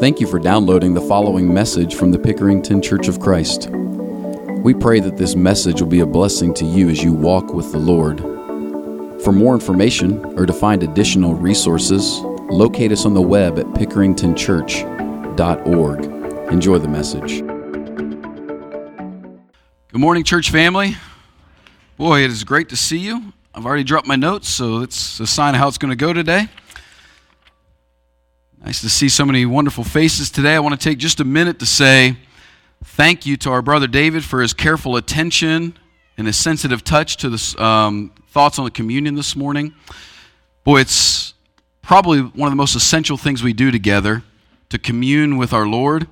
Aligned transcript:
Thank 0.00 0.18
you 0.18 0.26
for 0.26 0.38
downloading 0.38 0.94
the 0.94 1.02
following 1.02 1.52
message 1.52 1.94
from 1.94 2.10
the 2.10 2.16
Pickerington 2.16 2.82
Church 2.82 3.06
of 3.06 3.20
Christ. 3.20 3.68
We 3.68 4.72
pray 4.72 4.98
that 4.98 5.18
this 5.18 5.36
message 5.36 5.82
will 5.82 5.90
be 5.90 6.00
a 6.00 6.06
blessing 6.06 6.54
to 6.54 6.64
you 6.64 6.88
as 6.88 7.04
you 7.04 7.12
walk 7.12 7.52
with 7.52 7.70
the 7.70 7.76
Lord. 7.76 8.20
For 9.22 9.30
more 9.30 9.52
information 9.52 10.24
or 10.38 10.46
to 10.46 10.54
find 10.54 10.82
additional 10.82 11.34
resources, 11.34 12.20
locate 12.48 12.92
us 12.92 13.04
on 13.04 13.12
the 13.12 13.20
web 13.20 13.58
at 13.58 13.66
pickeringtonchurch.org. 13.66 16.04
Enjoy 16.50 16.78
the 16.78 16.88
message. 16.88 17.40
Good 19.92 20.00
morning, 20.00 20.24
church 20.24 20.50
family. 20.50 20.96
Boy, 21.98 22.24
it 22.24 22.30
is 22.30 22.42
great 22.42 22.70
to 22.70 22.76
see 22.76 23.00
you. 23.00 23.34
I've 23.54 23.66
already 23.66 23.84
dropped 23.84 24.06
my 24.06 24.16
notes, 24.16 24.48
so 24.48 24.80
it's 24.80 25.20
a 25.20 25.26
sign 25.26 25.54
of 25.54 25.60
how 25.60 25.68
it's 25.68 25.76
going 25.76 25.90
to 25.90 25.96
go 25.96 26.14
today. 26.14 26.48
Nice 28.62 28.82
to 28.82 28.90
see 28.90 29.08
so 29.08 29.24
many 29.24 29.46
wonderful 29.46 29.84
faces 29.84 30.30
today. 30.30 30.54
I 30.54 30.58
want 30.58 30.78
to 30.78 30.88
take 30.88 30.98
just 30.98 31.18
a 31.18 31.24
minute 31.24 31.58
to 31.60 31.66
say 31.66 32.18
thank 32.84 33.24
you 33.24 33.38
to 33.38 33.50
our 33.50 33.62
brother 33.62 33.86
David 33.86 34.22
for 34.22 34.42
his 34.42 34.52
careful 34.52 34.96
attention 34.96 35.78
and 36.18 36.26
his 36.26 36.36
sensitive 36.36 36.84
touch 36.84 37.16
to 37.18 37.30
the 37.30 37.64
um, 37.64 38.12
thoughts 38.28 38.58
on 38.58 38.66
the 38.66 38.70
communion 38.70 39.14
this 39.14 39.34
morning. 39.34 39.74
Boy, 40.62 40.80
it's 40.80 41.32
probably 41.80 42.20
one 42.20 42.48
of 42.48 42.52
the 42.52 42.56
most 42.56 42.74
essential 42.74 43.16
things 43.16 43.42
we 43.42 43.54
do 43.54 43.70
together 43.70 44.22
to 44.68 44.78
commune 44.78 45.38
with 45.38 45.54
our 45.54 45.66
Lord. 45.66 46.06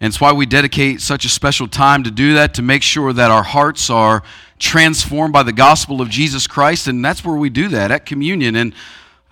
And 0.00 0.08
it's 0.08 0.20
why 0.20 0.32
we 0.32 0.46
dedicate 0.46 1.02
such 1.02 1.26
a 1.26 1.28
special 1.28 1.68
time 1.68 2.04
to 2.04 2.10
do 2.10 2.32
that, 2.34 2.54
to 2.54 2.62
make 2.62 2.82
sure 2.82 3.12
that 3.12 3.30
our 3.30 3.42
hearts 3.42 3.90
are 3.90 4.22
transformed 4.58 5.34
by 5.34 5.42
the 5.42 5.52
gospel 5.52 6.00
of 6.00 6.08
Jesus 6.08 6.46
Christ. 6.46 6.86
And 6.86 7.04
that's 7.04 7.22
where 7.22 7.36
we 7.36 7.50
do 7.50 7.68
that 7.68 7.90
at 7.90 8.06
communion. 8.06 8.56
And 8.56 8.74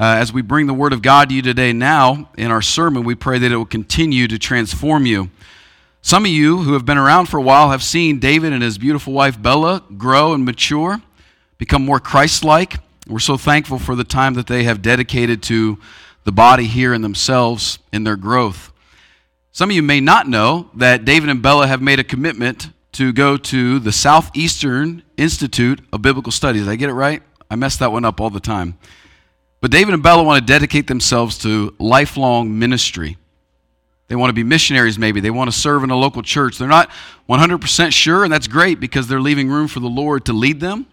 uh, 0.00 0.16
as 0.16 0.32
we 0.32 0.40
bring 0.40 0.66
the 0.66 0.72
Word 0.72 0.94
of 0.94 1.02
God 1.02 1.28
to 1.28 1.34
you 1.34 1.42
today 1.42 1.74
now 1.74 2.30
in 2.38 2.50
our 2.50 2.62
sermon, 2.62 3.04
we 3.04 3.14
pray 3.14 3.38
that 3.38 3.52
it 3.52 3.56
will 3.56 3.66
continue 3.66 4.26
to 4.28 4.38
transform 4.38 5.04
you. 5.04 5.28
Some 6.00 6.24
of 6.24 6.30
you 6.30 6.62
who 6.62 6.72
have 6.72 6.86
been 6.86 6.96
around 6.96 7.26
for 7.26 7.36
a 7.36 7.42
while 7.42 7.68
have 7.68 7.82
seen 7.82 8.18
David 8.18 8.54
and 8.54 8.62
his 8.62 8.78
beautiful 8.78 9.12
wife 9.12 9.40
Bella 9.40 9.84
grow 9.98 10.32
and 10.32 10.42
mature, 10.42 11.02
become 11.58 11.84
more 11.84 12.00
Christ 12.00 12.42
like. 12.42 12.76
We're 13.06 13.18
so 13.18 13.36
thankful 13.36 13.78
for 13.78 13.94
the 13.94 14.02
time 14.02 14.32
that 14.34 14.46
they 14.46 14.64
have 14.64 14.80
dedicated 14.80 15.42
to 15.44 15.78
the 16.24 16.32
body 16.32 16.64
here 16.64 16.94
and 16.94 17.04
themselves 17.04 17.78
in 17.92 18.04
their 18.04 18.16
growth. 18.16 18.72
Some 19.52 19.68
of 19.68 19.76
you 19.76 19.82
may 19.82 20.00
not 20.00 20.26
know 20.26 20.70
that 20.76 21.04
David 21.04 21.28
and 21.28 21.42
Bella 21.42 21.66
have 21.66 21.82
made 21.82 21.98
a 21.98 22.04
commitment 22.04 22.70
to 22.92 23.12
go 23.12 23.36
to 23.36 23.78
the 23.78 23.92
Southeastern 23.92 25.02
Institute 25.18 25.82
of 25.92 26.00
Biblical 26.00 26.32
Studies. 26.32 26.62
Did 26.62 26.70
I 26.70 26.76
get 26.76 26.88
it 26.88 26.94
right? 26.94 27.22
I 27.50 27.56
mess 27.56 27.76
that 27.76 27.92
one 27.92 28.06
up 28.06 28.18
all 28.18 28.30
the 28.30 28.40
time. 28.40 28.78
But 29.60 29.70
David 29.70 29.94
and 29.94 30.02
Bella 30.02 30.22
want 30.22 30.44
to 30.44 30.52
dedicate 30.52 30.86
themselves 30.86 31.36
to 31.38 31.74
lifelong 31.78 32.58
ministry. 32.58 33.18
They 34.08 34.16
want 34.16 34.30
to 34.30 34.34
be 34.34 34.42
missionaries, 34.42 34.98
maybe. 34.98 35.20
They 35.20 35.30
want 35.30 35.52
to 35.52 35.56
serve 35.56 35.84
in 35.84 35.90
a 35.90 35.96
local 35.96 36.22
church. 36.22 36.58
They're 36.58 36.66
not 36.66 36.90
100% 37.28 37.92
sure, 37.92 38.24
and 38.24 38.32
that's 38.32 38.48
great 38.48 38.80
because 38.80 39.06
they're 39.06 39.20
leaving 39.20 39.48
room 39.48 39.68
for 39.68 39.80
the 39.80 39.88
Lord 39.88 40.24
to 40.24 40.32
lead 40.32 40.60
them. 40.60 40.86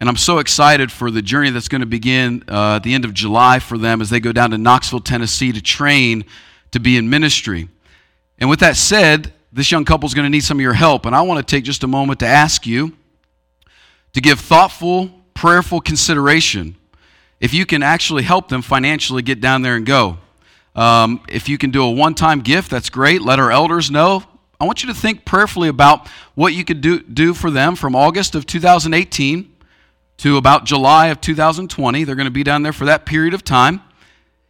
And 0.00 0.08
I'm 0.08 0.16
so 0.16 0.38
excited 0.38 0.90
for 0.90 1.10
the 1.10 1.20
journey 1.20 1.50
that's 1.50 1.68
going 1.68 1.82
to 1.82 1.86
begin 1.86 2.42
uh, 2.48 2.76
at 2.76 2.82
the 2.82 2.94
end 2.94 3.04
of 3.04 3.12
July 3.12 3.58
for 3.58 3.76
them 3.76 4.00
as 4.00 4.08
they 4.08 4.18
go 4.18 4.32
down 4.32 4.50
to 4.50 4.58
Knoxville, 4.58 5.00
Tennessee 5.00 5.52
to 5.52 5.60
train 5.60 6.24
to 6.72 6.80
be 6.80 6.96
in 6.96 7.10
ministry. 7.10 7.68
And 8.38 8.48
with 8.48 8.60
that 8.60 8.76
said, 8.76 9.34
this 9.52 9.70
young 9.70 9.84
couple 9.84 10.06
is 10.06 10.14
going 10.14 10.24
to 10.24 10.30
need 10.30 10.42
some 10.42 10.56
of 10.56 10.62
your 10.62 10.72
help. 10.72 11.04
And 11.04 11.14
I 11.14 11.20
want 11.20 11.46
to 11.46 11.54
take 11.54 11.64
just 11.64 11.84
a 11.84 11.86
moment 11.86 12.20
to 12.20 12.26
ask 12.26 12.66
you 12.66 12.96
to 14.14 14.20
give 14.20 14.40
thoughtful, 14.40 15.10
prayerful 15.34 15.82
consideration 15.82 16.76
if 17.40 17.54
you 17.54 17.66
can 17.66 17.82
actually 17.82 18.22
help 18.22 18.48
them 18.48 18.62
financially 18.62 19.22
get 19.22 19.40
down 19.40 19.62
there 19.62 19.76
and 19.76 19.86
go. 19.86 20.18
Um, 20.74 21.22
if 21.28 21.48
you 21.48 21.58
can 21.58 21.70
do 21.70 21.82
a 21.82 21.90
one 21.90 22.14
time 22.14 22.40
gift, 22.40 22.70
that's 22.70 22.90
great. 22.90 23.22
Let 23.22 23.38
our 23.38 23.50
elders 23.50 23.90
know. 23.90 24.22
I 24.60 24.66
want 24.66 24.82
you 24.82 24.92
to 24.92 24.94
think 24.94 25.24
prayerfully 25.24 25.68
about 25.68 26.06
what 26.34 26.52
you 26.52 26.64
could 26.64 26.82
do, 26.82 27.00
do 27.00 27.32
for 27.32 27.50
them 27.50 27.74
from 27.74 27.96
August 27.96 28.34
of 28.34 28.46
2018 28.46 29.56
to 30.18 30.36
about 30.36 30.66
July 30.66 31.06
of 31.06 31.20
2020. 31.22 32.04
They're 32.04 32.14
going 32.14 32.26
to 32.26 32.30
be 32.30 32.44
down 32.44 32.62
there 32.62 32.74
for 32.74 32.84
that 32.84 33.06
period 33.06 33.32
of 33.32 33.42
time. 33.42 33.80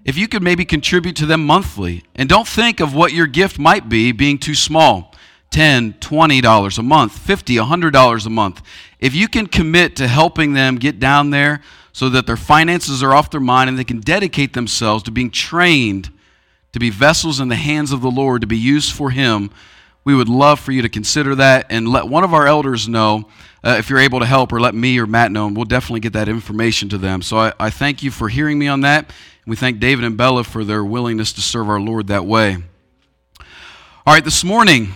If 0.04 0.16
you 0.16 0.26
could 0.26 0.42
maybe 0.42 0.64
contribute 0.64 1.14
to 1.16 1.26
them 1.26 1.46
monthly, 1.46 2.02
and 2.14 2.28
don't 2.28 2.48
think 2.48 2.80
of 2.80 2.94
what 2.94 3.12
your 3.12 3.26
gift 3.26 3.58
might 3.58 3.88
be 3.88 4.12
being 4.12 4.38
too 4.38 4.54
small 4.54 5.14
10 5.50 5.94
$20 5.94 6.78
a 6.78 6.82
month, 6.82 7.26
$50, 7.26 7.92
$100 7.92 8.26
a 8.26 8.30
month. 8.30 8.62
If 8.98 9.14
you 9.14 9.28
can 9.28 9.46
commit 9.46 9.96
to 9.96 10.08
helping 10.08 10.54
them 10.54 10.76
get 10.76 10.98
down 10.98 11.30
there, 11.30 11.60
so 11.92 12.08
that 12.08 12.26
their 12.26 12.36
finances 12.36 13.02
are 13.02 13.12
off 13.12 13.30
their 13.30 13.40
mind 13.40 13.68
and 13.68 13.78
they 13.78 13.84
can 13.84 14.00
dedicate 14.00 14.52
themselves 14.52 15.02
to 15.04 15.10
being 15.10 15.30
trained 15.30 16.10
to 16.72 16.78
be 16.78 16.90
vessels 16.90 17.40
in 17.40 17.48
the 17.48 17.56
hands 17.56 17.92
of 17.92 18.00
the 18.00 18.10
Lord 18.10 18.40
to 18.42 18.46
be 18.46 18.56
used 18.56 18.92
for 18.92 19.10
Him. 19.10 19.50
We 20.04 20.14
would 20.14 20.28
love 20.28 20.60
for 20.60 20.72
you 20.72 20.82
to 20.82 20.88
consider 20.88 21.34
that 21.34 21.66
and 21.68 21.88
let 21.88 22.08
one 22.08 22.24
of 22.24 22.32
our 22.32 22.46
elders 22.46 22.88
know 22.88 23.28
uh, 23.62 23.76
if 23.78 23.90
you're 23.90 23.98
able 23.98 24.20
to 24.20 24.26
help, 24.26 24.52
or 24.52 24.60
let 24.60 24.74
me 24.74 24.98
or 24.98 25.06
Matt 25.06 25.30
know, 25.30 25.46
and 25.46 25.54
we'll 25.54 25.66
definitely 25.66 26.00
get 26.00 26.14
that 26.14 26.28
information 26.28 26.88
to 26.88 26.98
them. 26.98 27.20
So 27.20 27.36
I, 27.38 27.52
I 27.60 27.70
thank 27.70 28.02
you 28.02 28.10
for 28.10 28.28
hearing 28.28 28.58
me 28.58 28.68
on 28.68 28.80
that. 28.82 29.12
We 29.46 29.56
thank 29.56 29.80
David 29.80 30.04
and 30.04 30.16
Bella 30.16 30.44
for 30.44 30.64
their 30.64 30.82
willingness 30.82 31.32
to 31.34 31.42
serve 31.42 31.68
our 31.68 31.80
Lord 31.80 32.06
that 32.06 32.24
way. 32.24 32.56
All 34.06 34.14
right, 34.14 34.24
this 34.24 34.42
morning, 34.44 34.94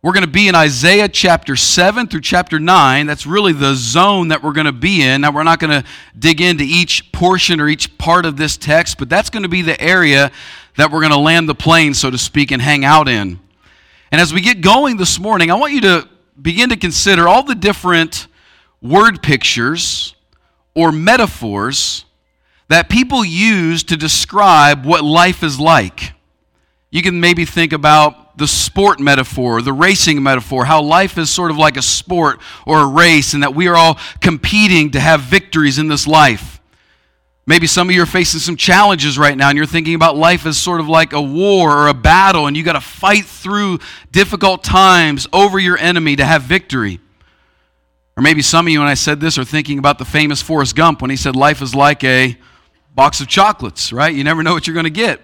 we're 0.00 0.12
going 0.12 0.24
to 0.24 0.30
be 0.30 0.46
in 0.46 0.54
Isaiah 0.54 1.08
chapter 1.08 1.56
7 1.56 2.06
through 2.06 2.20
chapter 2.20 2.60
9. 2.60 3.06
That's 3.06 3.26
really 3.26 3.52
the 3.52 3.74
zone 3.74 4.28
that 4.28 4.44
we're 4.44 4.52
going 4.52 4.66
to 4.66 4.72
be 4.72 5.02
in. 5.02 5.22
Now, 5.22 5.32
we're 5.32 5.42
not 5.42 5.58
going 5.58 5.82
to 5.82 5.88
dig 6.16 6.40
into 6.40 6.62
each 6.62 7.10
portion 7.10 7.60
or 7.60 7.68
each 7.68 7.98
part 7.98 8.24
of 8.24 8.36
this 8.36 8.56
text, 8.56 8.98
but 8.98 9.08
that's 9.08 9.28
going 9.28 9.42
to 9.42 9.48
be 9.48 9.60
the 9.60 9.80
area 9.80 10.30
that 10.76 10.92
we're 10.92 11.00
going 11.00 11.12
to 11.12 11.18
land 11.18 11.48
the 11.48 11.54
plane, 11.54 11.94
so 11.94 12.10
to 12.10 12.18
speak, 12.18 12.52
and 12.52 12.62
hang 12.62 12.84
out 12.84 13.08
in. 13.08 13.40
And 14.12 14.20
as 14.20 14.32
we 14.32 14.40
get 14.40 14.60
going 14.60 14.98
this 14.98 15.18
morning, 15.18 15.50
I 15.50 15.54
want 15.54 15.72
you 15.72 15.80
to 15.80 16.08
begin 16.40 16.68
to 16.68 16.76
consider 16.76 17.26
all 17.26 17.42
the 17.42 17.56
different 17.56 18.28
word 18.80 19.20
pictures 19.20 20.14
or 20.76 20.92
metaphors 20.92 22.04
that 22.68 22.88
people 22.88 23.24
use 23.24 23.82
to 23.82 23.96
describe 23.96 24.86
what 24.86 25.02
life 25.02 25.42
is 25.42 25.58
like. 25.58 26.12
You 26.90 27.02
can 27.02 27.18
maybe 27.18 27.44
think 27.44 27.72
about 27.72 28.27
the 28.38 28.48
sport 28.48 29.00
metaphor, 29.00 29.60
the 29.60 29.72
racing 29.72 30.22
metaphor, 30.22 30.64
how 30.64 30.80
life 30.80 31.18
is 31.18 31.30
sort 31.30 31.50
of 31.50 31.58
like 31.58 31.76
a 31.76 31.82
sport 31.82 32.40
or 32.66 32.80
a 32.80 32.86
race, 32.86 33.34
and 33.34 33.42
that 33.42 33.54
we 33.54 33.68
are 33.68 33.76
all 33.76 33.98
competing 34.20 34.92
to 34.92 35.00
have 35.00 35.20
victories 35.20 35.78
in 35.78 35.88
this 35.88 36.06
life. 36.06 36.60
Maybe 37.46 37.66
some 37.66 37.88
of 37.88 37.94
you 37.94 38.02
are 38.02 38.06
facing 38.06 38.40
some 38.40 38.56
challenges 38.56 39.18
right 39.18 39.36
now, 39.36 39.48
and 39.48 39.56
you're 39.56 39.66
thinking 39.66 39.94
about 39.94 40.16
life 40.16 40.44
as 40.46 40.58
sort 40.58 40.80
of 40.80 40.88
like 40.88 41.12
a 41.12 41.20
war 41.20 41.76
or 41.76 41.88
a 41.88 41.94
battle, 41.94 42.46
and 42.46 42.56
you 42.56 42.62
got 42.62 42.74
to 42.74 42.80
fight 42.80 43.24
through 43.24 43.78
difficult 44.10 44.62
times 44.62 45.26
over 45.32 45.58
your 45.58 45.78
enemy 45.78 46.14
to 46.16 46.24
have 46.24 46.42
victory. 46.42 47.00
Or 48.16 48.22
maybe 48.22 48.42
some 48.42 48.66
of 48.66 48.72
you, 48.72 48.80
when 48.80 48.88
I 48.88 48.94
said 48.94 49.20
this, 49.20 49.38
are 49.38 49.44
thinking 49.44 49.78
about 49.78 49.98
the 49.98 50.04
famous 50.04 50.42
Forrest 50.42 50.76
Gump 50.76 51.00
when 51.00 51.10
he 51.10 51.16
said 51.16 51.36
life 51.36 51.62
is 51.62 51.74
like 51.74 52.04
a 52.04 52.36
box 52.94 53.20
of 53.20 53.28
chocolates, 53.28 53.92
right? 53.92 54.14
You 54.14 54.24
never 54.24 54.42
know 54.42 54.52
what 54.52 54.66
you're 54.66 54.74
going 54.74 54.84
to 54.84 54.90
get. 54.90 55.20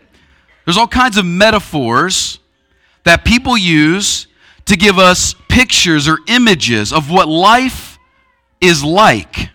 There's 0.64 0.76
all 0.76 0.88
kinds 0.88 1.18
of 1.18 1.26
metaphors 1.26 2.38
that 3.04 3.24
people 3.24 3.56
use 3.56 4.26
to 4.66 4.76
give 4.76 4.98
us 4.98 5.34
pictures 5.48 6.08
or 6.08 6.18
images 6.26 6.92
of 6.92 7.10
what 7.10 7.28
life 7.28 7.98
is 8.60 8.82
like. 8.82 9.50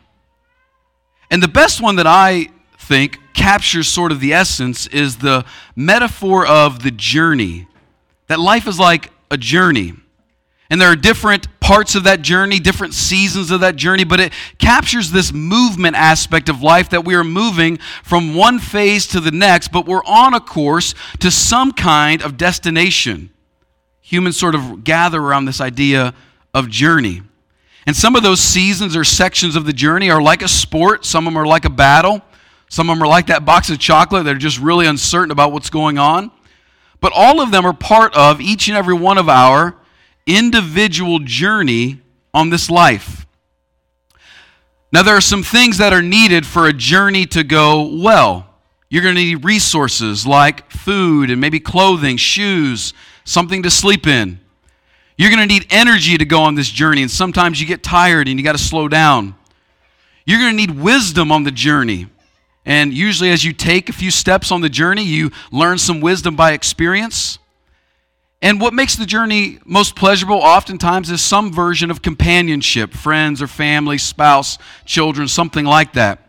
And 1.32 1.44
the 1.44 1.48
best 1.48 1.82
one 1.82 1.98
that 1.98 2.08
I 2.08 2.50
think 2.78 3.18
captures 3.34 3.88
sort 3.88 4.12
of 4.12 4.20
the 4.20 4.34
essence 4.34 4.88
is 4.88 5.18
the 5.18 5.46
metaphor 5.76 6.46
of 6.46 6.84
the 6.84 6.92
journey. 6.92 7.68
That 8.28 8.40
life 8.40 8.68
is 8.68 8.80
like 8.80 9.12
a 9.32 9.38
journey. 9.38 9.94
And 10.72 10.80
there 10.80 10.92
are 10.92 10.96
different 10.96 11.48
parts 11.60 11.96
of 11.96 12.04
that 12.04 12.22
journey, 12.22 12.60
different 12.60 12.94
seasons 12.94 13.50
of 13.50 13.62
that 13.62 13.76
journey, 13.76 14.04
but 14.04 14.20
it 14.20 14.34
captures 14.60 15.10
this 15.10 15.34
movement 15.34 15.96
aspect 15.96 16.48
of 16.48 16.62
life 16.62 16.90
that 16.90 17.06
we 17.06 17.16
are 17.16 17.24
moving 17.24 17.78
from 18.04 18.36
one 18.36 18.60
phase 18.60 19.08
to 19.08 19.20
the 19.20 19.32
next, 19.32 19.72
but 19.72 19.88
we're 19.88 20.04
on 20.06 20.36
a 20.36 20.40
course 20.40 20.94
to 21.20 21.32
some 21.32 21.72
kind 21.72 22.22
of 22.22 22.38
destination 22.38 23.32
humans 24.10 24.40
sort 24.40 24.56
of 24.56 24.84
gather 24.84 25.22
around 25.22 25.46
this 25.46 25.62
idea 25.62 26.16
of 26.52 26.68
journey. 26.68 27.22
And 27.86 27.96
some 27.96 28.16
of 28.16 28.24
those 28.24 28.40
seasons 28.40 28.96
or 28.96 29.04
sections 29.04 29.56
of 29.56 29.66
the 29.66 29.74
journey 29.74 30.10
are 30.10 30.20
like 30.20 30.42
a 30.42 30.48
sport, 30.48 31.06
some 31.06 31.28
of 31.28 31.34
them 31.34 31.40
are 31.40 31.46
like 31.46 31.66
a 31.66 31.70
battle, 31.70 32.24
some 32.70 32.90
of 32.90 32.96
them 32.96 33.04
are 33.04 33.08
like 33.08 33.28
that 33.28 33.46
box 33.46 33.70
of 33.70 33.78
chocolate 33.78 34.26
that 34.26 34.36
are 34.36 34.40
just 34.40 34.58
really 34.58 34.88
uncertain 34.88 35.30
about 35.30 35.52
what's 35.52 35.70
going 35.70 36.00
on. 36.00 36.32
But 37.02 37.14
all 37.16 37.40
of 37.40 37.52
them 37.52 37.68
are 37.68 37.74
part 37.74 38.16
of 38.16 38.42
each 38.42 38.68
and 38.68 38.76
every 38.76 38.96
one 38.96 39.20
of 39.20 39.30
our 39.30 39.78
individual 40.26 41.20
journey 41.20 42.02
on 42.34 42.50
this 42.50 42.68
life. 42.70 43.28
Now, 44.92 45.04
there 45.04 45.16
are 45.16 45.22
some 45.22 45.44
things 45.44 45.78
that 45.78 45.94
are 45.94 46.02
needed 46.02 46.48
for 46.48 46.66
a 46.66 46.74
journey 46.74 47.28
to 47.28 47.44
go 47.44 47.96
well. 48.02 48.48
You're 48.90 49.04
going 49.04 49.14
to 49.14 49.22
need 49.22 49.46
resources 49.46 50.26
like 50.26 50.72
food 50.72 51.30
and 51.30 51.40
maybe 51.40 51.60
clothing, 51.60 52.18
shoes, 52.18 52.96
something 53.30 53.62
to 53.62 53.70
sleep 53.70 54.08
in. 54.08 54.40
You're 55.16 55.30
going 55.30 55.48
to 55.48 55.54
need 55.54 55.68
energy 55.70 56.18
to 56.18 56.26
go 56.26 56.42
on 56.42 56.56
this 56.56 56.70
journey, 56.70 57.02
and 57.02 57.12
sometimes 57.12 57.62
you 57.62 57.68
get 57.68 57.84
tired 57.84 58.28
and 58.28 58.40
you 58.40 58.44
got 58.44 58.54
to 58.54 58.64
slow 58.64 58.88
down. 58.88 59.36
You're 60.26 60.40
going 60.40 60.52
to 60.52 60.58
need 60.58 60.72
wisdom 60.72 61.32
on 61.32 61.44
the 61.44 61.52
journey. 61.52 62.08
And 62.66 62.94
usually, 62.94 63.30
as 63.30 63.46
you 63.46 63.54
take 63.54 63.88
a 63.90 63.94
few 63.94 64.12
steps 64.12 64.52
on 64.52 64.62
the 64.62 64.70
journey, 64.70 65.04
you 65.04 65.32
learn 65.52 65.78
some 65.78 66.02
wisdom 66.02 66.36
by 66.36 66.54
experience. 66.54 67.38
And 68.42 68.60
what 68.60 68.74
makes 68.74 68.96
the 68.96 69.06
journey 69.06 69.60
most 69.66 69.96
pleasurable 69.96 70.38
oftentimes 70.38 71.12
is 71.12 71.22
some 71.22 71.52
version 71.54 71.92
of 71.92 72.02
companionship 72.02 72.94
friends 72.94 73.42
or 73.42 73.48
family, 73.48 73.98
spouse, 73.98 74.58
children, 74.86 75.28
something 75.28 75.66
like 75.66 75.94
that. 75.94 76.28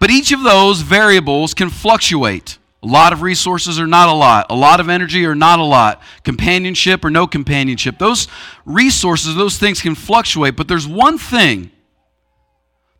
But 0.00 0.10
each 0.10 0.32
of 0.32 0.42
those 0.42 0.80
variables 0.80 1.54
can 1.54 1.70
fluctuate. 1.70 2.58
A 2.88 2.90
lot 2.90 3.12
of 3.12 3.20
resources 3.20 3.78
or 3.78 3.86
not 3.86 4.08
a 4.08 4.14
lot. 4.14 4.46
A 4.48 4.54
lot 4.54 4.80
of 4.80 4.88
energy 4.88 5.26
or 5.26 5.34
not 5.34 5.58
a 5.58 5.64
lot. 5.64 6.00
Companionship 6.24 7.04
or 7.04 7.10
no 7.10 7.26
companionship. 7.26 7.98
Those 7.98 8.28
resources, 8.64 9.34
those 9.34 9.58
things 9.58 9.82
can 9.82 9.94
fluctuate. 9.94 10.56
But 10.56 10.68
there's 10.68 10.88
one 10.88 11.18
thing, 11.18 11.70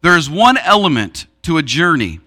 there 0.02 0.18
is 0.18 0.28
one 0.28 0.58
element 0.58 1.26
to 1.42 1.56
a 1.56 1.62
journey 1.62 2.20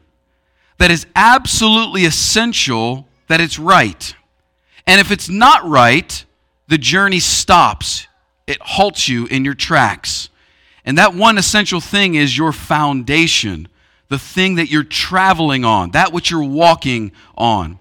that 0.79 0.89
is 0.89 1.05
absolutely 1.15 2.05
essential 2.05 3.07
that 3.27 3.39
it's 3.39 3.59
right. 3.59 4.15
And 4.87 4.99
if 4.99 5.11
it's 5.11 5.29
not 5.29 5.63
right, 5.63 6.25
the 6.67 6.79
journey 6.79 7.19
stops, 7.19 8.07
it 8.47 8.57
halts 8.59 9.07
you 9.07 9.27
in 9.27 9.45
your 9.45 9.53
tracks. 9.53 10.29
And 10.83 10.97
that 10.97 11.13
one 11.13 11.37
essential 11.37 11.79
thing 11.79 12.15
is 12.15 12.35
your 12.35 12.53
foundation 12.53 13.67
the 14.11 14.19
thing 14.19 14.55
that 14.55 14.69
you're 14.69 14.83
traveling 14.83 15.63
on, 15.63 15.91
that 15.91 16.11
which 16.11 16.29
you're 16.29 16.43
walking 16.43 17.13
on. 17.37 17.79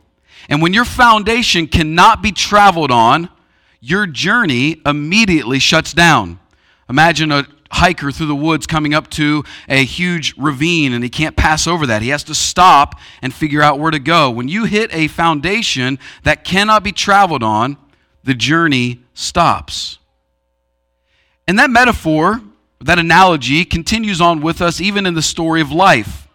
And 0.49 0.62
when 0.62 0.73
your 0.73 0.85
foundation 0.85 1.67
cannot 1.67 2.23
be 2.23 2.31
traveled 2.31 2.93
on, 2.93 3.29
your 3.81 4.06
journey 4.06 4.81
immediately 4.87 5.59
shuts 5.59 5.93
down. 5.93 6.38
Imagine 6.88 7.32
a 7.32 7.49
hiker 7.73 8.12
through 8.12 8.29
the 8.29 8.37
woods 8.37 8.69
coming 8.69 8.94
up 8.94 9.11
to 9.11 9.43
a 9.69 9.85
huge 9.85 10.37
ravine 10.38 10.93
and 10.93 11.03
he 11.03 11.11
can't 11.11 11.37
pass 11.37 11.67
over 11.67 11.85
that. 11.87 12.00
He 12.00 12.11
has 12.11 12.23
to 12.25 12.35
stop 12.35 12.94
and 13.23 13.35
figure 13.35 13.61
out 13.61 13.81
where 13.81 13.91
to 13.91 13.99
go. 13.99 14.31
When 14.31 14.47
you 14.47 14.67
hit 14.67 14.94
a 14.94 15.09
foundation 15.09 15.99
that 16.23 16.44
cannot 16.44 16.85
be 16.85 16.93
traveled 16.93 17.43
on, 17.43 17.77
the 18.23 18.35
journey 18.35 19.00
stops. 19.15 19.99
And 21.49 21.59
that 21.59 21.71
metaphor 21.71 22.41
that 22.82 22.99
analogy 22.99 23.65
continues 23.65 24.21
on 24.21 24.41
with 24.41 24.61
us 24.62 24.81
even 24.81 25.06
in 25.06 25.15
the 25.15 25.23
story 25.23 25.61
of 25.61 25.71
life. 25.71 26.29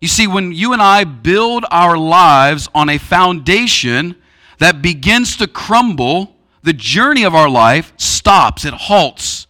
You 0.00 0.08
see, 0.08 0.26
when 0.26 0.52
you 0.52 0.72
and 0.72 0.80
I 0.80 1.04
build 1.04 1.64
our 1.70 1.96
lives 1.96 2.68
on 2.74 2.88
a 2.88 2.98
foundation 2.98 4.16
that 4.58 4.82
begins 4.82 5.36
to 5.36 5.46
crumble, 5.46 6.34
the 6.62 6.72
journey 6.72 7.22
of 7.24 7.34
our 7.34 7.48
life 7.48 7.92
stops, 7.96 8.64
it 8.64 8.74
halts, 8.74 9.46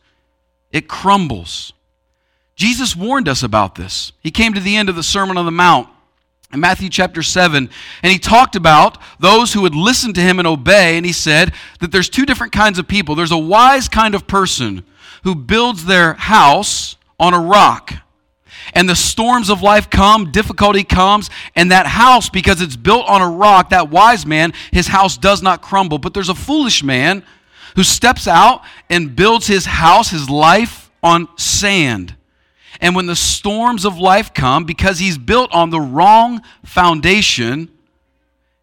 it 0.73 0.89
crumbles. 0.89 1.73
Jesus 2.57 2.95
warned 2.95 3.29
us 3.29 3.43
about 3.43 3.77
this. 3.77 4.13
He 4.21 4.31
came 4.31 4.53
to 4.55 4.61
the 4.61 4.77
end 4.77 4.89
of 4.89 4.97
the 4.97 5.03
Sermon 5.03 5.39
on 5.39 5.47
the 5.47 5.51
Mount 5.51 5.89
in 6.53 6.61
Matthew 6.61 6.91
chapter 6.91 7.23
7, 7.23 7.71
and 8.03 8.13
he 8.13 8.19
talked 8.19 8.57
about 8.57 8.99
those 9.21 9.53
who 9.53 9.63
would 9.63 9.75
listen 9.75 10.13
to 10.15 10.21
him 10.21 10.39
and 10.39 10.49
obey, 10.49 10.97
and 10.97 11.07
he 11.07 11.13
said 11.13 11.55
that 11.79 11.93
there's 11.93 12.11
two 12.11 12.27
different 12.27 12.53
kinds 12.53 12.79
of 12.79 12.89
people. 12.89 13.15
There's 13.15 13.31
a 13.31 13.39
wise 13.39 13.89
kind 13.89 14.15
of 14.15 14.27
person 14.27 14.85
who 15.25 15.35
builds 15.35 15.85
their 15.85 16.15
house 16.15 16.97
on 17.19 17.35
a 17.35 17.41
rock. 17.41 17.93
And 18.73 18.89
the 18.89 18.95
storms 18.95 19.51
of 19.51 19.63
life 19.63 19.91
come, 19.91 20.31
difficulty 20.31 20.85
comes, 20.85 21.29
and 21.57 21.71
that 21.71 21.87
house, 21.87 22.29
because 22.29 22.61
it's 22.61 22.77
built 22.77 23.07
on 23.09 23.21
a 23.21 23.29
rock, 23.29 23.71
that 23.71 23.91
wise 23.91 24.25
man, 24.25 24.53
his 24.73 24.87
house 24.87 25.17
does 25.17 25.43
not 25.43 25.63
crumble. 25.63 25.99
But 25.99 26.15
there's 26.15 26.29
a 26.29 26.35
foolish 26.35 26.83
man 26.83 27.25
who 27.75 27.83
steps 27.83 28.29
out 28.29 28.63
and 28.89 29.17
builds 29.17 29.47
his 29.47 29.67
house, 29.67 30.11
his 30.11 30.31
life, 30.31 30.91
on 31.03 31.29
sand. 31.37 32.15
And 32.81 32.95
when 32.95 33.07
the 33.07 33.17
storms 33.17 33.85
of 33.85 33.99
life 33.99 34.33
come, 34.33 34.65
because 34.65 34.99
he's 34.99 35.19
built 35.19 35.53
on 35.53 35.71
the 35.71 35.81
wrong 35.81 36.43
foundation, 36.65 37.71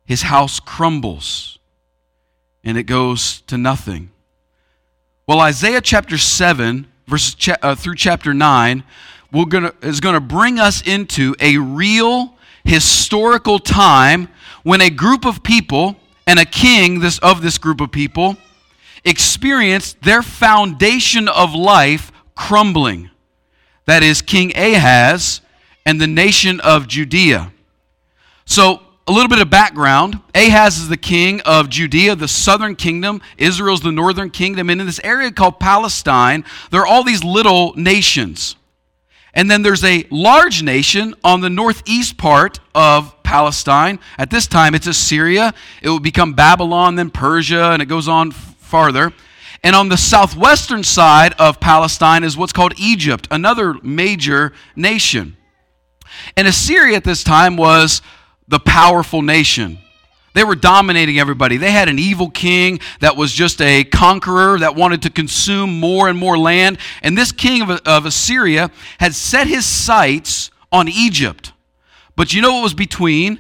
his 0.06 0.24
house 0.24 0.60
crumbles 0.60 1.58
and 2.64 2.78
it 2.78 2.84
goes 2.84 3.42
to 3.42 3.58
nothing. 3.58 4.12
Well, 5.28 5.42
Isaiah 5.42 5.82
chapter 5.82 6.18
7, 6.18 6.88
verses 7.06 7.36
cha- 7.36 7.58
uh, 7.62 7.76
through 7.76 7.96
chapter 7.96 8.34
9, 8.34 8.82
we're 9.34 9.44
gonna, 9.44 9.74
is 9.82 10.00
going 10.00 10.14
to 10.14 10.22
bring 10.22 10.58
us 10.58 10.82
into 10.88 11.36
a 11.42 11.58
real 11.58 12.34
historical 12.64 13.60
time 13.60 14.30
when 14.64 14.80
a 14.80 14.90
group 14.90 15.26
of 15.26 15.44
people 15.44 15.98
and 16.26 16.40
a 16.40 16.46
king 16.46 17.02
this, 17.02 17.20
of 17.20 17.42
this 17.42 17.58
group 17.58 17.82
of 17.82 17.92
people 17.92 18.38
experienced 19.04 20.02
their 20.02 20.22
foundation 20.22 21.28
of 21.28 21.54
life 21.54 22.10
crumbling. 22.34 23.10
That 23.84 24.04
is, 24.04 24.22
King 24.22 24.56
Ahaz 24.56 25.42
and 25.86 26.00
the 26.00 26.08
nation 26.08 26.62
of 26.62 26.88
Judea. 26.88 27.52
So, 28.46 28.82
a 29.08 29.12
little 29.12 29.30
bit 29.30 29.40
of 29.40 29.50
background 29.50 30.20
Ahaz 30.36 30.78
is 30.78 30.90
the 30.90 30.98
king 30.98 31.42
of 31.42 31.70
Judea, 31.70 32.16
the 32.16 32.28
southern 32.28 32.76
kingdom. 32.76 33.22
Israel's 33.38 33.82
the 33.82 33.92
northern 33.92 34.30
kingdom. 34.30 34.70
And 34.70 34.80
in 34.80 34.88
this 34.88 35.00
area 35.04 35.32
called 35.32 35.60
Palestine, 35.60 36.44
there 36.70 36.82
are 36.82 36.88
all 36.88 37.04
these 37.04 37.24
little 37.24 37.74
nations. 37.76 38.56
And 39.34 39.50
then 39.50 39.62
there's 39.62 39.84
a 39.84 40.06
large 40.12 40.62
nation 40.62 41.16
on 41.24 41.42
the 41.42 41.50
northeast 41.50 42.18
part 42.18 42.60
of 42.76 43.16
Palestine. 43.24 44.00
At 44.18 44.30
this 44.30 44.48
time, 44.48 44.76
it's 44.76 44.88
Assyria. 44.88 45.54
It 45.82 45.90
will 45.90 46.00
become 46.00 46.34
Babylon, 46.34 46.96
then 46.96 47.10
Persia, 47.10 47.72
and 47.72 47.82
it 47.82 47.86
goes 47.86 48.08
on 48.08 48.32
farther. 48.32 49.14
And 49.64 49.76
on 49.76 49.90
the 49.90 49.98
southwestern 49.98 50.84
side 50.84 51.34
of 51.40 51.60
Palestine 51.60 52.24
is 52.24 52.38
what's 52.38 52.54
called 52.54 52.74
Egypt, 52.78 53.28
another 53.32 53.76
major 53.82 54.54
nation. 54.76 55.38
And 56.36 56.48
Assyria 56.48 56.96
at 56.98 57.04
this 57.04 57.24
time 57.24 57.58
was 57.58 58.02
the 58.48 58.60
powerful 58.60 59.22
nation. 59.22 59.80
They 60.34 60.44
were 60.44 60.56
dominating 60.56 61.18
everybody. 61.18 61.58
They 61.58 61.72
had 61.72 61.90
an 61.90 61.98
evil 61.98 62.30
king 62.30 62.80
that 63.00 63.18
was 63.18 63.34
just 63.34 63.60
a 63.60 63.84
conqueror 63.84 64.60
that 64.60 64.76
wanted 64.76 65.02
to 65.02 65.10
consume 65.10 65.80
more 65.80 66.08
and 66.10 66.18
more 66.18 66.38
land. 66.38 66.78
And 67.02 67.18
this 67.18 67.32
king 67.32 67.64
of, 67.64 67.72
of 67.88 68.06
Assyria 68.06 68.70
had 69.00 69.16
set 69.16 69.48
his 69.48 69.66
sights 69.66 70.52
on 70.72 70.88
Egypt. 70.88 71.54
But 72.16 72.36
you 72.36 72.44
know 72.44 72.54
what 72.54 72.62
was 72.62 72.76
between 72.76 73.40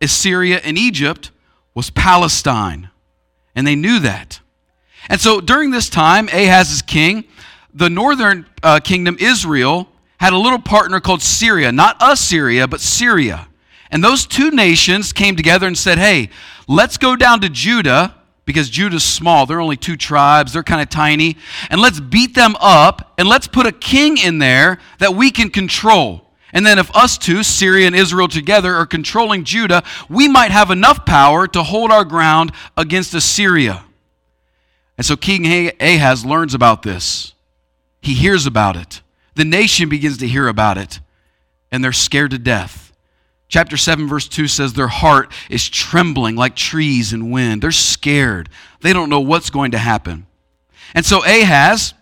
Assyria 0.00 0.60
and 0.62 0.78
Egypt 0.78 1.32
was 1.74 1.90
Palestine. 1.90 2.90
And 3.56 3.66
they 3.66 3.74
knew 3.74 3.98
that. 3.98 4.38
And 5.08 5.20
so 5.20 5.40
during 5.40 5.72
this 5.72 5.88
time, 5.88 6.28
Ahaz 6.28 6.70
is 6.70 6.82
king. 6.82 7.24
The 7.74 7.90
northern 7.90 8.46
uh, 8.62 8.78
kingdom, 8.78 9.16
Israel, 9.18 9.88
had 10.20 10.32
a 10.32 10.38
little 10.38 10.60
partner 10.60 11.00
called 11.00 11.22
Syria, 11.22 11.72
not 11.72 11.96
Assyria, 12.00 12.68
but 12.68 12.80
Syria. 12.80 13.47
And 13.90 14.04
those 14.04 14.26
two 14.26 14.50
nations 14.50 15.12
came 15.12 15.36
together 15.36 15.66
and 15.66 15.76
said, 15.76 15.98
hey, 15.98 16.30
let's 16.66 16.98
go 16.98 17.16
down 17.16 17.40
to 17.40 17.48
Judah 17.48 18.14
because 18.44 18.70
Judah's 18.70 19.04
small. 19.04 19.46
They're 19.46 19.60
only 19.60 19.76
two 19.76 19.96
tribes, 19.96 20.52
they're 20.52 20.62
kind 20.62 20.80
of 20.80 20.88
tiny. 20.88 21.36
And 21.70 21.80
let's 21.80 22.00
beat 22.00 22.34
them 22.34 22.56
up 22.60 23.14
and 23.18 23.28
let's 23.28 23.46
put 23.46 23.66
a 23.66 23.72
king 23.72 24.16
in 24.16 24.38
there 24.38 24.78
that 24.98 25.14
we 25.14 25.30
can 25.30 25.50
control. 25.50 26.24
And 26.50 26.64
then, 26.64 26.78
if 26.78 26.94
us 26.96 27.18
two, 27.18 27.42
Syria 27.42 27.86
and 27.86 27.94
Israel 27.94 28.26
together, 28.26 28.74
are 28.74 28.86
controlling 28.86 29.44
Judah, 29.44 29.82
we 30.08 30.28
might 30.28 30.50
have 30.50 30.70
enough 30.70 31.04
power 31.04 31.46
to 31.48 31.62
hold 31.62 31.90
our 31.90 32.04
ground 32.04 32.52
against 32.74 33.12
Assyria. 33.12 33.84
And 34.96 35.04
so 35.04 35.14
King 35.14 35.70
Ahaz 35.78 36.24
learns 36.24 36.54
about 36.54 36.82
this. 36.82 37.34
He 38.00 38.14
hears 38.14 38.46
about 38.46 38.76
it. 38.76 39.02
The 39.34 39.44
nation 39.44 39.90
begins 39.90 40.16
to 40.18 40.26
hear 40.26 40.48
about 40.48 40.78
it, 40.78 41.00
and 41.70 41.84
they're 41.84 41.92
scared 41.92 42.30
to 42.30 42.38
death. 42.38 42.87
Chapter 43.48 43.78
7, 43.78 44.06
verse 44.06 44.28
2 44.28 44.46
says, 44.46 44.74
Their 44.74 44.88
heart 44.88 45.32
is 45.48 45.68
trembling 45.68 46.36
like 46.36 46.54
trees 46.54 47.12
in 47.12 47.30
wind. 47.30 47.62
They're 47.62 47.72
scared. 47.72 48.50
They 48.82 48.92
don't 48.92 49.08
know 49.08 49.20
what's 49.20 49.48
going 49.48 49.70
to 49.70 49.78
happen. 49.78 50.26
And 50.94 51.04
so 51.04 51.24
Ahaz 51.24 51.94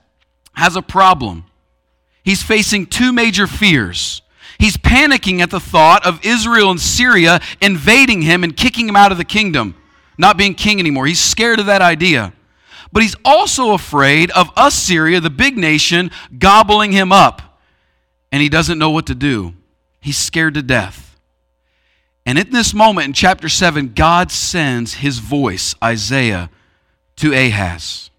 has 0.53 0.75
a 0.75 0.83
problem. 0.83 1.45
He's 2.25 2.43
facing 2.43 2.87
two 2.87 3.13
major 3.13 3.47
fears. 3.47 4.23
He's 4.59 4.77
panicking 4.77 5.41
at 5.41 5.51
the 5.51 5.61
thought 5.61 6.05
of 6.05 6.25
Israel 6.25 6.71
and 6.71 6.81
Syria 6.81 7.41
invading 7.61 8.23
him 8.23 8.43
and 8.43 8.57
kicking 8.57 8.89
him 8.89 8.97
out 8.97 9.13
of 9.13 9.19
the 9.19 9.25
kingdom, 9.25 9.77
not 10.19 10.37
being 10.37 10.55
king 10.55 10.81
anymore. 10.81 11.07
He's 11.07 11.21
scared 11.21 11.61
of 11.61 11.67
that 11.67 11.83
idea. 11.83 12.33
But 12.91 13.03
he's 13.03 13.17
also 13.25 13.73
afraid 13.73 14.31
of 14.33 14.51
Assyria, 14.57 15.21
the 15.21 15.31
big 15.31 15.57
nation, 15.57 16.11
gobbling 16.39 16.91
him 16.91 17.13
up. 17.13 17.61
And 18.33 18.43
he 18.43 18.49
doesn't 18.49 18.79
know 18.79 18.91
what 18.91 19.07
to 19.07 19.15
do. 19.15 19.55
He's 20.01 20.19
scared 20.19 20.55
to 20.55 20.63
death. 20.63 21.06
And 22.27 22.39
in 22.39 22.51
this 22.51 22.75
moment 22.75 23.07
in 23.07 23.13
chapter 23.13 23.49
7, 23.49 23.93
God 23.95 24.33
sends 24.33 24.95
his 24.95 25.21
voice, 25.21 25.77
Isaiah, 25.83 26.51
to 27.17 27.33
Ahaz. 27.33 28.11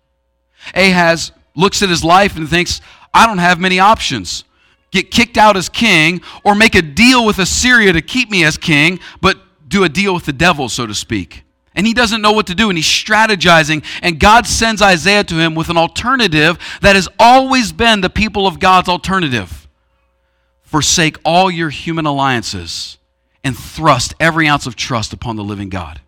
Ahaz 0.74 1.34
looks 1.56 1.84
at 1.84 1.90
his 1.90 2.06
life 2.06 2.38
and 2.38 2.50
thinks, 2.50 2.80
I 3.14 3.28
don't 3.28 3.40
have 3.40 3.60
many 3.60 3.80
options. 3.80 4.46
Get 4.92 5.12
kicked 5.12 5.38
out 5.38 5.58
as 5.58 5.68
king 5.68 6.22
or 6.46 6.56
make 6.56 6.74
a 6.74 6.82
deal 6.82 7.26
with 7.26 7.38
Assyria 7.38 7.92
to 7.92 8.02
keep 8.02 8.32
me 8.32 8.46
as 8.46 8.58
king, 8.58 9.00
but 9.22 9.38
do 9.68 9.84
a 9.84 9.90
deal 9.90 10.14
with 10.14 10.26
the 10.26 10.34
devil, 10.34 10.70
so 10.70 10.88
to 10.88 10.96
speak. 10.96 11.44
And 11.76 11.86
he 11.86 11.94
doesn't 11.94 12.22
know 12.22 12.32
what 12.32 12.48
to 12.48 12.56
do, 12.56 12.70
and 12.70 12.78
he's 12.78 12.88
strategizing. 12.88 13.84
And 14.02 14.20
God 14.20 14.48
sends 14.48 14.82
Isaiah 14.82 15.26
to 15.26 15.36
him 15.36 15.54
with 15.54 15.70
an 15.70 15.78
alternative 15.78 16.58
that 16.82 16.96
has 16.96 17.10
always 17.20 17.74
been 17.74 18.00
the 18.00 18.10
people 18.10 18.48
of 18.48 18.60
God's 18.60 18.88
alternative 18.88 19.68
forsake 20.64 21.18
all 21.26 21.52
your 21.52 21.70
human 21.70 22.06
alliances 22.06 22.97
and 23.48 23.58
thrust 23.58 24.14
every 24.20 24.46
ounce 24.46 24.66
of 24.68 24.76
trust 24.76 25.14
upon 25.14 25.38
the 25.38 25.44
living 25.44 25.70
God. 25.70 26.02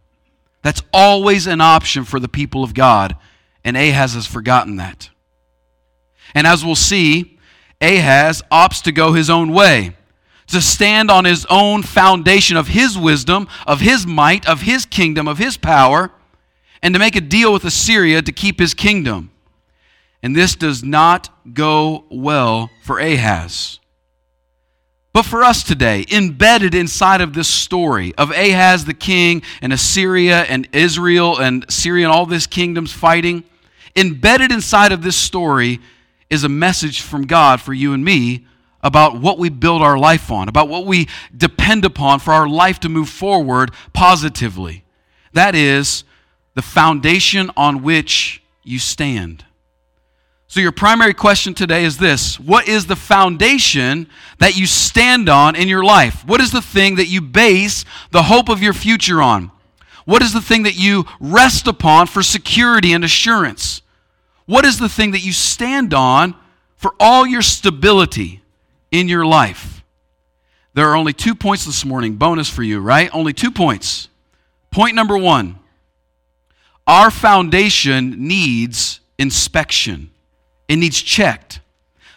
That's 0.62 0.81
always 0.93 1.48
an 1.48 1.62
option 1.62 2.03
for 2.03 2.19
the 2.19 2.27
people 2.27 2.65
of 2.65 2.74
God, 2.74 3.15
and 3.63 3.77
Ahaz 3.77 4.13
has 4.13 4.27
forgotten 4.27 4.75
that. 4.75 5.10
And 6.36 6.46
as 6.46 6.65
we'll 6.65 6.75
see, 6.75 7.39
Ahaz 7.79 8.43
opts 8.51 8.84
to 8.84 8.91
go 8.91 9.13
his 9.13 9.29
own 9.29 9.53
way, 9.53 9.96
to 10.48 10.60
stand 10.60 11.10
on 11.10 11.24
his 11.24 11.46
own 11.50 11.81
foundation 11.81 12.58
of 12.58 12.67
his 12.67 12.98
wisdom, 12.98 13.48
of 13.65 13.79
his 13.79 14.05
might, 14.05 14.46
of 14.46 14.63
his 14.63 14.86
kingdom, 14.86 15.25
of 15.25 15.38
his 15.38 15.55
power, 15.55 16.12
and 16.81 16.93
to 16.93 17.00
make 17.00 17.15
a 17.15 17.22
deal 17.22 17.53
with 17.53 17.63
Assyria 17.63 18.22
to 18.22 18.34
keep 18.34 18.60
his 18.60 18.74
kingdom. 18.74 19.31
And 20.22 20.36
this 20.36 20.55
does 20.55 20.84
not 20.84 21.29
go 21.53 22.03
well 22.10 22.69
for 22.84 23.00
Ahaz. 23.00 23.78
But 25.11 25.25
for 25.25 25.43
us 25.43 25.63
today, 25.63 26.05
embedded 26.11 26.75
inside 26.75 27.21
of 27.21 27.33
this 27.33 27.47
story 27.47 28.13
of 28.15 28.31
Ahaz 28.31 28.85
the 28.85 28.93
king 28.93 29.41
and 29.61 29.73
Assyria 29.73 30.43
and 30.43 30.67
Israel 30.71 31.39
and 31.39 31.65
Syria 31.69 32.05
and 32.05 32.15
all 32.15 32.27
these 32.27 32.45
kingdoms 32.45 32.91
fighting, 32.91 33.43
embedded 33.95 34.51
inside 34.51 34.91
of 34.91 35.01
this 35.01 35.15
story 35.15 35.79
is 36.29 36.43
a 36.43 36.49
message 36.49 37.01
from 37.01 37.25
God 37.25 37.59
for 37.59 37.73
you 37.73 37.93
and 37.93 38.05
me 38.05 38.45
about 38.83 39.19
what 39.19 39.39
we 39.39 39.49
build 39.49 39.81
our 39.81 39.97
life 39.97 40.31
on, 40.31 40.47
about 40.47 40.69
what 40.69 40.85
we 40.85 41.07
depend 41.35 41.85
upon 41.85 42.19
for 42.19 42.31
our 42.31 42.47
life 42.47 42.79
to 42.81 42.89
move 42.89 43.09
forward 43.09 43.71
positively. 43.93 44.85
That 45.33 45.55
is 45.55 46.03
the 46.53 46.61
foundation 46.61 47.51
on 47.57 47.81
which 47.81 48.43
you 48.63 48.79
stand. 48.79 49.43
So, 50.49 50.61
your 50.61 50.71
primary 50.71 51.13
question 51.13 51.53
today 51.53 51.85
is 51.85 51.97
this 51.97 52.39
What 52.39 52.67
is 52.67 52.87
the 52.87 52.95
foundation 52.95 54.09
that 54.39 54.57
you 54.57 54.65
stand 54.65 55.29
on 55.29 55.55
in 55.55 55.67
your 55.67 55.83
life? 55.83 56.25
What 56.25 56.41
is 56.41 56.51
the 56.51 56.61
thing 56.61 56.95
that 56.95 57.05
you 57.05 57.21
base 57.21 57.85
the 58.09 58.23
hope 58.23 58.49
of 58.49 58.61
your 58.61 58.73
future 58.73 59.21
on? 59.21 59.51
What 60.05 60.23
is 60.23 60.33
the 60.33 60.41
thing 60.41 60.63
that 60.63 60.75
you 60.75 61.05
rest 61.19 61.67
upon 61.67 62.07
for 62.07 62.23
security 62.23 62.93
and 62.93 63.03
assurance? 63.03 63.83
What 64.47 64.65
is 64.65 64.79
the 64.79 64.89
thing 64.89 65.11
that 65.11 65.23
you 65.23 65.33
stand 65.33 65.93
on 65.93 66.33
for 66.75 66.95
all 66.99 67.27
your 67.27 67.43
stability 67.43 68.41
in 68.89 69.07
your 69.07 69.27
life? 69.27 69.83
There 70.73 70.89
are 70.89 70.95
only 70.95 71.13
two 71.13 71.35
points 71.35 71.65
this 71.65 71.85
morning, 71.85 72.15
bonus 72.15 72.49
for 72.49 72.63
you, 72.63 72.79
right? 72.79 73.13
Only 73.13 73.33
two 73.33 73.51
points. 73.51 74.09
Point 74.71 74.95
number 74.95 75.15
one 75.15 75.59
our 76.87 77.11
foundation 77.11 78.27
needs 78.27 78.99
inspection, 79.19 80.09
it 80.69 80.77
needs 80.77 81.01
checked. 81.01 81.59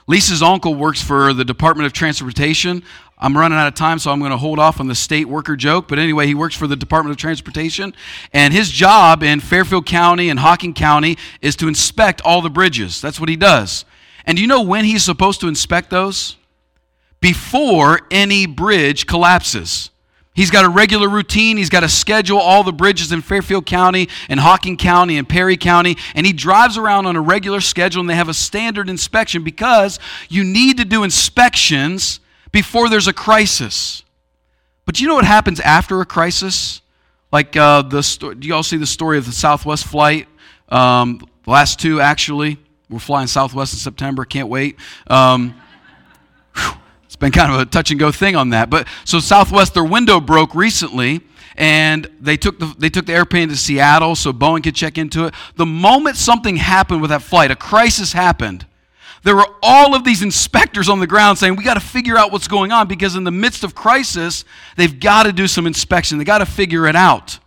Lisa's 0.06 0.42
uncle 0.42 0.74
works 0.74 1.02
for 1.02 1.32
the 1.32 1.44
Department 1.44 1.86
of 1.86 1.92
Transportation. 1.92 2.84
I'm 3.18 3.36
running 3.36 3.56
out 3.56 3.68
of 3.68 3.74
time, 3.74 3.98
so 3.98 4.10
I'm 4.10 4.18
going 4.18 4.32
to 4.32 4.36
hold 4.36 4.58
off 4.58 4.78
on 4.80 4.88
the 4.88 4.94
state 4.94 5.26
worker 5.26 5.56
joke. 5.56 5.88
But 5.88 5.98
anyway, 5.98 6.26
he 6.26 6.34
works 6.34 6.54
for 6.54 6.66
the 6.66 6.76
Department 6.76 7.12
of 7.12 7.16
Transportation, 7.16 7.94
and 8.32 8.52
his 8.52 8.70
job 8.70 9.22
in 9.22 9.40
Fairfield 9.40 9.86
County 9.86 10.28
and 10.28 10.38
Hocking 10.38 10.74
County 10.74 11.16
is 11.40 11.56
to 11.56 11.68
inspect 11.68 12.20
all 12.20 12.42
the 12.42 12.50
bridges. 12.50 13.00
That's 13.00 13.18
what 13.18 13.28
he 13.28 13.36
does. 13.36 13.84
And 14.26 14.36
do 14.36 14.42
you 14.42 14.48
know 14.48 14.62
when 14.62 14.84
he's 14.84 15.04
supposed 15.04 15.40
to 15.40 15.48
inspect 15.48 15.90
those? 15.90 16.36
Before 17.20 18.00
any 18.10 18.46
bridge 18.46 19.06
collapses. 19.06 19.90
He's 20.34 20.50
got 20.50 20.64
a 20.64 20.68
regular 20.68 21.08
routine. 21.08 21.58
He's 21.58 21.68
got 21.68 21.80
to 21.80 21.88
schedule 21.90 22.38
all 22.38 22.64
the 22.64 22.72
bridges 22.72 23.12
in 23.12 23.20
Fairfield 23.20 23.66
County 23.66 24.08
and 24.30 24.40
Hocking 24.40 24.78
County 24.78 25.18
and 25.18 25.28
Perry 25.28 25.58
County. 25.58 25.96
And 26.14 26.26
he 26.26 26.32
drives 26.32 26.78
around 26.78 27.04
on 27.04 27.16
a 27.16 27.20
regular 27.20 27.60
schedule 27.60 28.00
and 28.00 28.08
they 28.08 28.14
have 28.14 28.30
a 28.30 28.34
standard 28.34 28.88
inspection 28.88 29.44
because 29.44 29.98
you 30.30 30.42
need 30.42 30.78
to 30.78 30.86
do 30.86 31.04
inspections 31.04 32.20
before 32.50 32.88
there's 32.88 33.08
a 33.08 33.12
crisis. 33.12 34.04
But 34.86 35.00
you 35.00 35.06
know 35.06 35.14
what 35.14 35.26
happens 35.26 35.60
after 35.60 36.00
a 36.00 36.06
crisis? 36.06 36.80
Like 37.30 37.54
uh, 37.54 37.82
the 37.82 38.02
sto- 38.02 38.32
do 38.32 38.48
you 38.48 38.54
all 38.54 38.62
see 38.62 38.78
the 38.78 38.86
story 38.86 39.18
of 39.18 39.26
the 39.26 39.32
Southwest 39.32 39.84
flight? 39.84 40.28
Um, 40.70 41.20
the 41.44 41.50
last 41.50 41.78
two 41.78 42.00
actually. 42.00 42.58
We're 42.88 42.98
flying 42.98 43.26
Southwest 43.26 43.72
in 43.74 43.78
September. 43.78 44.24
Can't 44.24 44.48
wait. 44.48 44.76
Um, 45.06 45.54
it's 46.56 46.76
been 47.22 47.32
kind 47.32 47.50
of 47.50 47.58
a 47.58 47.64
touch 47.64 47.90
and 47.90 47.98
go 47.98 48.12
thing 48.12 48.36
on 48.36 48.50
that. 48.50 48.68
But 48.68 48.86
so 49.06 49.18
Southwest, 49.18 49.72
their 49.72 49.84
window 49.84 50.20
broke 50.20 50.54
recently, 50.54 51.22
and 51.56 52.06
they 52.20 52.36
took 52.36 52.58
the 52.58 52.74
they 52.78 52.90
took 52.90 53.06
the 53.06 53.14
airplane 53.14 53.48
to 53.48 53.56
Seattle 53.56 54.14
so 54.14 54.32
Boeing 54.32 54.62
could 54.62 54.74
check 54.74 54.98
into 54.98 55.24
it. 55.24 55.34
The 55.56 55.66
moment 55.66 56.16
something 56.16 56.56
happened 56.56 57.00
with 57.00 57.10
that 57.10 57.22
flight, 57.22 57.50
a 57.50 57.56
crisis 57.56 58.12
happened 58.12 58.66
there 59.22 59.36
were 59.36 59.46
all 59.62 59.94
of 59.94 60.04
these 60.04 60.22
inspectors 60.22 60.88
on 60.88 60.98
the 60.98 61.06
ground 61.06 61.38
saying, 61.38 61.56
We 61.56 61.64
got 61.64 61.74
to 61.74 61.80
figure 61.80 62.18
out 62.18 62.32
what's 62.32 62.48
going 62.48 62.72
on 62.72 62.88
because 62.88 63.14
in 63.14 63.24
the 63.24 63.30
midst 63.30 63.64
of 63.64 63.74
crisis, 63.74 64.44
they've 64.76 64.98
got 64.98 65.24
to 65.24 65.32
do 65.32 65.46
some 65.46 65.66
inspection. 65.66 66.18
They 66.18 66.24
got 66.24 66.38
to 66.38 66.46
figure 66.46 66.86
it 66.86 66.96
out. 66.96 67.38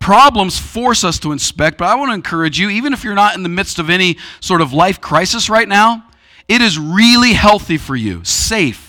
Problems 0.00 0.58
force 0.58 1.04
us 1.04 1.18
to 1.20 1.32
inspect, 1.32 1.78
but 1.78 1.88
I 1.88 1.96
want 1.96 2.10
to 2.10 2.14
encourage 2.14 2.58
you, 2.58 2.70
even 2.70 2.92
if 2.92 3.02
you're 3.02 3.14
not 3.14 3.36
in 3.36 3.42
the 3.42 3.48
midst 3.48 3.78
of 3.78 3.90
any 3.90 4.16
sort 4.40 4.60
of 4.60 4.72
life 4.72 5.00
crisis 5.00 5.50
right 5.50 5.68
now, 5.68 6.04
it 6.46 6.62
is 6.62 6.78
really 6.78 7.32
healthy 7.32 7.76
for 7.76 7.96
you, 7.96 8.24
safe, 8.24 8.87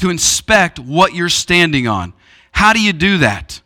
to 0.00 0.10
inspect 0.10 0.78
what 0.78 1.14
you're 1.14 1.28
standing 1.28 1.86
on. 1.86 2.12
How 2.52 2.72
do 2.72 2.80
you 2.80 2.92
do 2.92 3.18
that? 3.18 3.60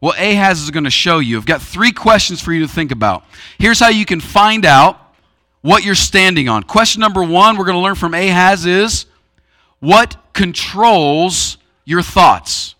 Well, 0.00 0.12
Ahaz 0.12 0.62
is 0.62 0.70
going 0.70 0.84
to 0.84 0.90
show 0.90 1.18
you. 1.18 1.38
I've 1.38 1.46
got 1.46 1.62
three 1.62 1.92
questions 1.92 2.40
for 2.40 2.52
you 2.52 2.60
to 2.66 2.68
think 2.68 2.92
about. 2.92 3.24
Here's 3.58 3.80
how 3.80 3.88
you 3.88 4.04
can 4.04 4.20
find 4.20 4.64
out 4.66 5.00
what 5.62 5.84
you're 5.84 5.94
standing 5.94 6.48
on. 6.48 6.62
Question 6.62 7.00
number 7.00 7.22
one 7.22 7.56
we're 7.56 7.64
going 7.64 7.76
to 7.76 7.82
learn 7.82 7.94
from 7.94 8.14
Ahaz 8.14 8.66
is 8.66 9.06
what 9.80 10.16
controls 10.32 11.58
your 11.84 12.02
thoughts? 12.02 12.74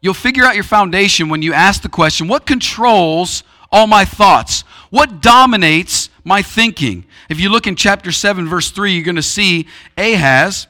You'll 0.00 0.14
figure 0.14 0.44
out 0.44 0.54
your 0.54 0.64
foundation 0.64 1.28
when 1.28 1.42
you 1.42 1.52
ask 1.52 1.82
the 1.82 1.88
question 1.88 2.28
what 2.28 2.46
controls 2.46 3.42
all 3.72 3.86
my 3.86 4.04
thoughts? 4.04 4.62
What 4.90 5.20
dominates 5.20 6.10
my 6.24 6.42
thinking? 6.42 7.04
If 7.28 7.40
you 7.40 7.48
look 7.48 7.66
in 7.66 7.76
chapter 7.76 8.12
7, 8.12 8.48
verse 8.48 8.70
3, 8.70 8.92
you're 8.92 9.04
going 9.04 9.16
to 9.16 9.22
see 9.22 9.66
Ahaz. 9.96 10.66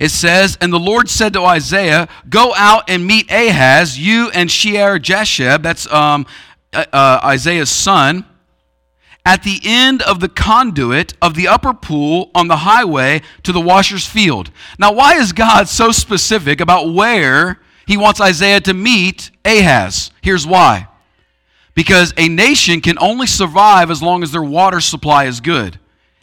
It 0.00 0.10
says, 0.10 0.56
And 0.60 0.72
the 0.72 0.80
Lord 0.80 1.10
said 1.10 1.34
to 1.34 1.44
Isaiah, 1.44 2.08
Go 2.28 2.54
out 2.56 2.88
and 2.88 3.06
meet 3.06 3.30
Ahaz, 3.30 3.98
you 3.98 4.30
and 4.30 4.50
Shear 4.50 4.98
Jashub, 4.98 5.62
that's 5.62 5.90
um, 5.92 6.26
uh, 6.72 6.86
uh, 6.92 7.20
Isaiah's 7.22 7.70
son 7.70 8.24
at 9.26 9.42
the 9.42 9.60
end 9.62 10.00
of 10.02 10.20
the 10.20 10.28
conduit 10.28 11.12
of 11.20 11.34
the 11.34 11.46
upper 11.46 11.74
pool 11.74 12.30
on 12.34 12.48
the 12.48 12.56
highway 12.56 13.20
to 13.42 13.52
the 13.52 13.60
washer's 13.60 14.06
field. 14.06 14.50
Now, 14.78 14.92
why 14.92 15.16
is 15.16 15.34
God 15.34 15.68
so 15.68 15.92
specific 15.92 16.62
about 16.62 16.94
where 16.94 17.60
he 17.86 17.98
wants 17.98 18.22
Isaiah 18.22 18.60
to 18.62 18.72
meet 18.72 19.30
Ahaz? 19.44 20.10
Here's 20.22 20.46
why. 20.46 20.88
Because 21.74 22.14
a 22.16 22.28
nation 22.28 22.80
can 22.80 22.96
only 22.98 23.26
survive 23.26 23.90
as 23.90 24.02
long 24.02 24.22
as 24.22 24.32
their 24.32 24.42
water 24.42 24.80
supply 24.80 25.24
is 25.26 25.40
good. 25.40 25.78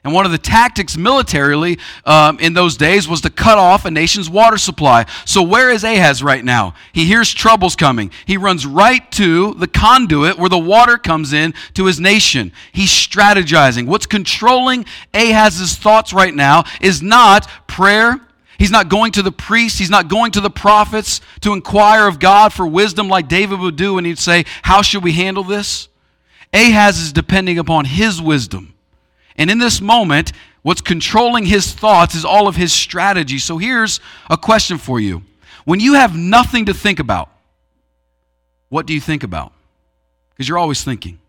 And 0.07 0.13
one 0.13 0.25
of 0.25 0.31
the 0.31 0.37
tactics 0.37 0.95
militarily 0.95 1.79
um, 2.05 2.39
in 2.39 2.53
those 2.53 2.77
days 2.77 3.09
was 3.09 3.19
to 3.21 3.29
cut 3.29 3.57
off 3.57 3.83
a 3.83 3.91
nation's 3.91 4.29
water 4.29 4.57
supply. 4.57 5.05
So, 5.25 5.43
where 5.43 5.69
is 5.69 5.83
Ahaz 5.83 6.23
right 6.23 6.45
now? 6.45 6.75
He 6.93 7.03
hears 7.03 7.33
troubles 7.33 7.75
coming. 7.75 8.09
He 8.25 8.37
runs 8.37 8.65
right 8.65 9.11
to 9.11 9.53
the 9.55 9.67
conduit 9.67 10.37
where 10.37 10.47
the 10.47 10.57
water 10.57 10.97
comes 10.97 11.33
in 11.33 11.53
to 11.73 11.87
his 11.87 11.99
nation. 11.99 12.53
He's 12.71 12.89
strategizing. 12.89 13.85
What's 13.85 14.05
controlling 14.05 14.85
Ahaz's 15.13 15.75
thoughts 15.75 16.13
right 16.13 16.33
now 16.33 16.63
is 16.79 17.01
not 17.01 17.49
prayer. 17.67 18.21
He's 18.57 18.71
not 18.71 18.87
going 18.87 19.11
to 19.11 19.21
the 19.21 19.33
priests. 19.33 19.77
He's 19.77 19.89
not 19.89 20.07
going 20.07 20.31
to 20.31 20.39
the 20.39 20.49
prophets 20.49 21.19
to 21.41 21.51
inquire 21.51 22.07
of 22.07 22.17
God 22.17 22.53
for 22.53 22.65
wisdom 22.65 23.09
like 23.09 23.27
David 23.27 23.59
would 23.59 23.75
do 23.75 23.95
when 23.95 24.05
he'd 24.05 24.19
say, 24.19 24.45
How 24.61 24.81
should 24.81 25.03
we 25.03 25.11
handle 25.11 25.43
this? 25.43 25.89
Ahaz 26.53 26.97
is 26.97 27.11
depending 27.11 27.59
upon 27.59 27.83
his 27.83 28.21
wisdom. 28.21 28.73
And 29.37 29.51
in 29.51 29.59
this 29.59 29.81
moment, 29.81 30.31
what's 30.61 30.81
controlling 30.81 31.45
his 31.45 31.71
thoughts 31.73 32.15
is 32.15 32.25
all 32.25 32.47
of 32.47 32.55
his 32.55 32.73
strategy. 32.73 33.37
So 33.39 33.57
here's 33.57 33.99
a 34.29 34.37
question 34.37 34.77
for 34.77 34.99
you. 34.99 35.23
When 35.65 35.79
you 35.79 35.93
have 35.93 36.15
nothing 36.15 36.65
to 36.65 36.73
think 36.73 36.99
about, 36.99 37.29
what 38.69 38.85
do 38.85 38.93
you 38.93 39.01
think 39.01 39.23
about? 39.23 39.53
Because 40.31 40.47
you're 40.49 40.57
always 40.57 40.83
thinking. 40.83 41.19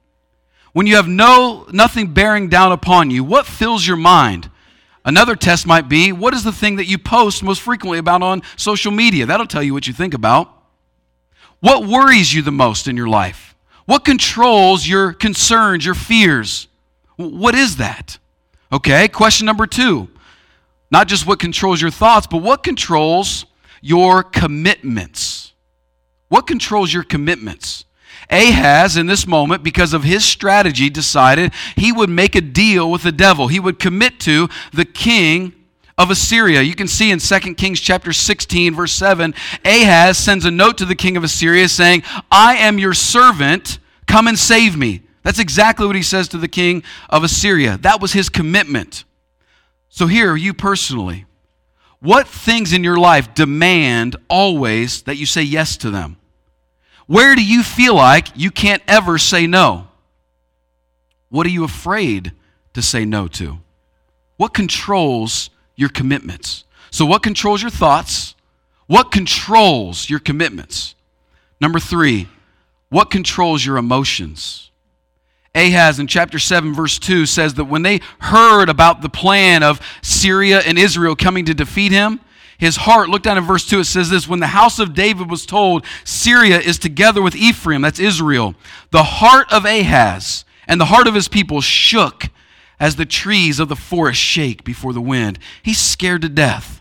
When 0.73 0.87
you 0.87 0.97
have 0.97 1.09
no 1.09 1.67
nothing 1.73 2.13
bearing 2.13 2.49
down 2.49 2.73
upon 2.73 3.11
you, 3.11 3.25
what 3.25 3.47
fills 3.47 3.87
your 3.87 3.97
mind? 3.97 4.51
Another 5.05 5.37
test 5.37 5.67
might 5.67 5.89
be 5.89 6.13
what 6.13 6.35
is 6.35 6.45
the 6.45 6.53
thing 6.53 6.77
that 6.77 6.87
you 6.87 6.99
post 6.99 7.43
most 7.43 7.63
frequently 7.63 7.99
about 7.99 8.23
on 8.23 8.43
social 8.57 8.93
media? 8.93 9.27
That'll 9.27 9.47
tell 9.47 9.63
you 9.63 9.73
what 9.73 9.87
you 9.87 9.93
think 9.93 10.15
about. 10.15 10.53
What 11.61 11.87
worries 11.87 12.33
you 12.33 12.43
the 12.43 12.53
most 12.53 12.87
in 12.87 12.97
your 12.97 13.09
life? 13.09 13.55
What 13.87 14.05
controls 14.05 14.87
your 14.87 15.13
concerns, 15.13 15.85
your 15.85 15.95
fears? 15.95 16.69
What 17.19 17.57
is 17.57 17.77
that? 17.77 18.19
Okay, 18.73 19.09
question 19.09 19.45
number 19.45 19.67
two. 19.67 20.09
Not 20.91 21.09
just 21.09 21.27
what 21.27 21.41
controls 21.41 21.83
your 21.83 21.91
thoughts, 21.91 22.29
but 22.29 22.39
what 22.39 22.63
controls 22.63 23.45
your 23.83 24.23
commitments? 24.23 25.53
What 26.29 26.47
controls 26.47 26.95
your 26.95 27.03
commitments? 27.03 27.85
Ahaz, 28.31 28.97
in 28.97 29.07
this 29.07 29.27
moment, 29.27 29.65
because 29.65 29.93
of 29.95 30.05
his 30.05 30.25
strategy, 30.25 30.89
decided 30.89 31.53
he 31.77 31.91
would 31.91 32.09
make 32.09 32.37
a 32.37 32.41
deal 32.41 32.89
with 32.89 33.03
the 33.03 33.13
devil. 33.13 33.49
He 33.49 33.59
would 33.59 33.81
commit 33.81 34.21
to 34.21 34.49
the 34.73 34.85
king 34.85 35.55
of 35.97 36.11
Assyria. 36.11 36.63
You 36.63 36.77
can 36.77 36.87
see 36.87 37.11
in 37.11 37.19
2 37.19 37.55
Kings 37.57 37.81
chapter 37.81 38.13
16 38.13 38.75
verse 38.75 38.93
7, 38.93 39.35
Ahaz 39.65 40.19
sends 40.19 40.45
a 40.45 40.53
note 40.53 40.79
to 40.79 40.85
the 40.85 40.95
king 40.95 41.17
of 41.17 41.25
Assyria 41.25 41.69
saying, 41.69 42.05
"I 42.31 42.55
am 42.55 42.79
your 42.79 42.95
servant, 42.95 43.81
come 44.07 44.29
and 44.29 44.39
save 44.39 44.77
me." 44.77 45.03
That's 45.29 45.39
exactly 45.39 45.87
what 45.87 45.95
he 45.95 46.03
says 46.03 46.27
to 46.29 46.39
the 46.39 46.49
king 46.49 46.83
of 47.11 47.23
Assyria. 47.23 47.77
That 47.83 48.01
was 48.01 48.15
his 48.15 48.31
commitment. 48.31 49.05
So 49.91 50.07
here, 50.07 50.35
you 50.35 50.55
personally, 50.55 51.27
what 52.01 52.27
things 52.27 52.73
in 52.73 52.83
your 52.83 52.97
life 52.97 53.35
demand 53.35 54.17
always 54.31 55.03
that 55.03 55.19
you 55.19 55.27
say 55.27 55.43
yes 55.43 55.77
to 55.77 55.91
them? 55.91 56.17
Where 57.07 57.35
do 57.35 57.45
you 57.45 57.63
feel 57.63 57.95
like 57.95 58.29
you 58.37 58.51
can't 58.51 58.83
ever 58.89 59.19
say 59.19 59.47
no? 59.47 59.89
What 61.29 61.47
are 61.47 61.51
you 61.51 61.63
afraid 61.63 62.33
to 62.73 62.81
say 62.81 63.05
no 63.05 63.29
to? 63.29 63.59
What 64.39 64.55
controls 64.55 65.51
your 65.77 65.91
commitments? 65.91 66.65
So, 66.91 67.05
what 67.05 67.23
controls 67.23 67.61
your 67.61 67.71
thoughts? 67.71 68.35
What 68.87 69.13
controls 69.13 70.09
your 70.09 70.21
commitments? 70.21 70.95
Number 71.61 71.81
three, 71.81 72.29
what 72.89 73.11
controls 73.11 73.67
your 73.67 73.77
emotions? 73.77 74.68
Ahaz 75.59 75.99
in 75.99 76.07
chapter 76.07 76.39
7, 76.39 76.73
verse 76.73 76.99
2 76.99 77.27
says 77.27 77.55
that 77.55 77.65
when 77.65 77.83
they 77.83 78.01
heard 78.21 78.69
about 78.69 79.03
the 79.03 79.09
plan 79.09 79.63
of 79.63 79.81
Syria 80.03 80.61
and 80.61 80.79
Israel 80.79 81.17
coming 81.17 81.45
to 81.47 81.55
defeat 81.55 81.93
him, 81.93 82.21
his 82.59 82.77
heart, 82.77 83.09
look 83.09 83.23
down 83.23 83.39
in 83.39 83.45
verse 83.45 83.67
2, 83.67 83.81
it 83.81 83.85
says 83.85 84.11
this 84.11 84.29
When 84.29 84.41
the 84.41 84.49
house 84.49 84.79
of 84.79 84.95
David 84.95 85.31
was 85.31 85.47
told, 85.47 85.85
Syria 86.05 86.59
is 86.59 86.79
together 86.79 87.23
with 87.23 87.37
Ephraim, 87.37 87.83
that's 87.83 88.01
Israel, 88.01 88.55
the 88.91 89.05
heart 89.05 89.53
of 89.53 89.65
Ahaz 89.65 90.45
and 90.67 90.81
the 90.81 90.87
heart 90.87 91.07
of 91.07 91.15
his 91.15 91.29
people 91.29 91.61
shook 91.61 92.25
as 92.81 92.97
the 92.97 93.07
trees 93.07 93.59
of 93.59 93.69
the 93.69 93.77
forest 93.77 94.21
shake 94.21 94.65
before 94.65 94.93
the 94.93 95.01
wind. 95.01 95.39
He's 95.63 95.79
scared 95.79 96.23
to 96.23 96.29
death. 96.29 96.81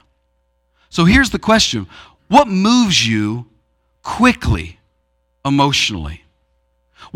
So 0.89 1.05
here's 1.05 1.29
the 1.29 1.39
question 1.39 1.87
What 2.27 2.47
moves 2.47 3.07
you 3.07 3.47
quickly 4.03 4.79
emotionally? 5.45 6.23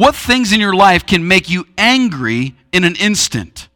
What 0.02 0.16
things 0.16 0.52
in 0.52 0.60
your 0.60 0.74
life 0.74 1.06
can 1.06 1.28
make 1.28 1.48
you 1.48 1.68
angry 1.78 2.56
in 2.72 2.86
an 2.86 2.96
instant? 2.96 3.70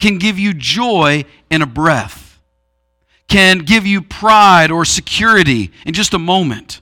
Can 0.00 0.16
give 0.16 0.38
you 0.38 0.54
joy 0.54 1.26
in 1.50 1.60
a 1.60 1.66
breath? 1.66 2.40
Can 3.28 3.58
give 3.58 3.86
you 3.86 4.00
pride 4.00 4.70
or 4.70 4.86
security 4.86 5.72
in 5.84 5.92
just 5.92 6.14
a 6.14 6.18
moment? 6.18 6.80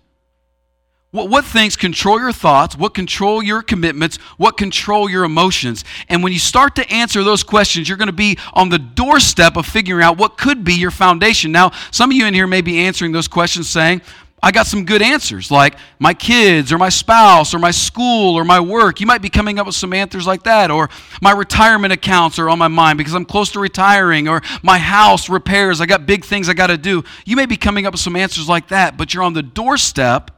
What, 1.10 1.30
what 1.30 1.44
things 1.44 1.74
control 1.74 2.20
your 2.20 2.30
thoughts? 2.30 2.76
What 2.76 2.94
control 2.94 3.42
your 3.42 3.60
commitments? 3.60 4.18
What 4.36 4.56
control 4.56 5.10
your 5.10 5.24
emotions? 5.24 5.84
And 6.08 6.22
when 6.22 6.32
you 6.32 6.38
start 6.38 6.76
to 6.76 6.88
answer 6.92 7.24
those 7.24 7.42
questions, 7.42 7.88
you're 7.88 7.98
going 7.98 8.06
to 8.06 8.12
be 8.12 8.38
on 8.52 8.68
the 8.68 8.78
doorstep 8.78 9.56
of 9.56 9.66
figuring 9.66 10.04
out 10.04 10.16
what 10.16 10.38
could 10.38 10.62
be 10.62 10.74
your 10.74 10.92
foundation. 10.92 11.50
Now, 11.50 11.72
some 11.90 12.10
of 12.12 12.16
you 12.16 12.24
in 12.24 12.34
here 12.34 12.46
may 12.46 12.60
be 12.60 12.78
answering 12.78 13.10
those 13.10 13.26
questions 13.26 13.68
saying, 13.68 14.00
I 14.44 14.50
got 14.50 14.66
some 14.66 14.84
good 14.84 15.00
answers, 15.00 15.50
like 15.50 15.74
my 15.98 16.12
kids 16.12 16.70
or 16.70 16.76
my 16.76 16.90
spouse 16.90 17.54
or 17.54 17.58
my 17.58 17.70
school 17.70 18.36
or 18.36 18.44
my 18.44 18.60
work. 18.60 19.00
You 19.00 19.06
might 19.06 19.22
be 19.22 19.30
coming 19.30 19.58
up 19.58 19.64
with 19.64 19.74
some 19.74 19.94
answers 19.94 20.26
like 20.26 20.42
that, 20.42 20.70
or 20.70 20.90
my 21.22 21.32
retirement 21.32 21.94
accounts 21.94 22.38
are 22.38 22.50
on 22.50 22.58
my 22.58 22.68
mind 22.68 22.98
because 22.98 23.14
I'm 23.14 23.24
close 23.24 23.50
to 23.52 23.60
retiring, 23.60 24.28
or 24.28 24.42
my 24.62 24.76
house 24.76 25.30
repairs. 25.30 25.80
I 25.80 25.86
got 25.86 26.04
big 26.04 26.26
things 26.26 26.50
I 26.50 26.52
got 26.52 26.66
to 26.66 26.76
do. 26.76 27.04
You 27.24 27.36
may 27.36 27.46
be 27.46 27.56
coming 27.56 27.86
up 27.86 27.94
with 27.94 28.02
some 28.02 28.16
answers 28.16 28.46
like 28.46 28.68
that, 28.68 28.98
but 28.98 29.14
you're 29.14 29.22
on 29.22 29.32
the 29.32 29.42
doorstep 29.42 30.30